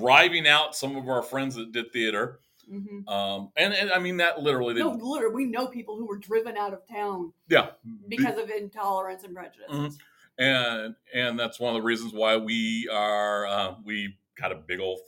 driving 0.00 0.48
out 0.48 0.74
some 0.74 0.96
of 0.96 1.08
our 1.08 1.22
friends 1.22 1.54
that 1.56 1.70
did 1.72 1.92
theater. 1.92 2.40
hmm 2.68 3.06
Um, 3.08 3.50
and 3.56 3.74
and 3.74 3.92
I 3.92 3.98
mean 3.98 4.16
that 4.18 4.40
literally. 4.40 4.74
No, 4.74 4.90
literally, 4.92 5.34
we 5.34 5.44
know 5.44 5.66
people 5.66 5.96
who 5.96 6.06
were 6.06 6.18
driven 6.18 6.56
out 6.56 6.72
of 6.72 6.80
town 6.88 7.32
yeah, 7.48 7.70
because 8.08 8.38
of 8.38 8.48
intolerance 8.50 9.22
and 9.24 9.34
prejudice. 9.34 9.68
Mhm. 9.70 9.98
and 10.38 10.94
and 11.12 11.38
that's 11.38 11.60
one 11.60 11.74
of 11.76 11.82
the 11.82 11.86
reasons 11.86 12.14
why 12.14 12.38
we 12.38 12.88
are 12.90 13.46
uh, 13.46 13.74
we 13.84 14.16
got 14.40 14.50
a 14.50 14.56
big 14.56 14.80
old 14.80 15.00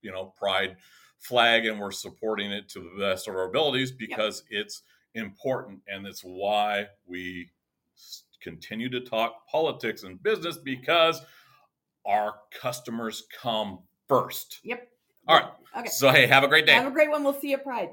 you 0.00 0.10
know 0.10 0.32
pride 0.38 0.76
flag 1.18 1.66
and 1.66 1.78
we're 1.78 1.90
supporting 1.90 2.50
it 2.50 2.66
to 2.70 2.80
the 2.80 2.98
best 2.98 3.28
of 3.28 3.34
our 3.34 3.44
abilities 3.44 3.92
because 3.92 4.42
it's 4.48 4.82
important 5.14 5.80
and 5.88 6.06
it's 6.06 6.22
why 6.22 6.86
we 7.06 7.50
continue 8.40 8.88
to 8.88 9.00
talk 9.00 9.46
politics 9.48 10.02
and 10.02 10.22
business 10.22 10.56
because 10.56 11.20
our 12.06 12.34
customers 12.60 13.24
come 13.42 13.80
first 14.08 14.60
Yep. 14.64 14.88
all 15.28 15.36
right 15.36 15.50
Okay. 15.78 15.88
so 15.88 16.10
hey 16.10 16.26
have 16.26 16.42
a 16.44 16.48
great 16.48 16.66
day 16.66 16.72
Have 16.72 16.86
a 16.86 16.90
great 16.90 17.10
one. 17.10 17.22
We'll 17.22 17.38
see 17.38 17.50
you 17.50 17.56
at 17.56 17.64
Pride. 17.64 17.90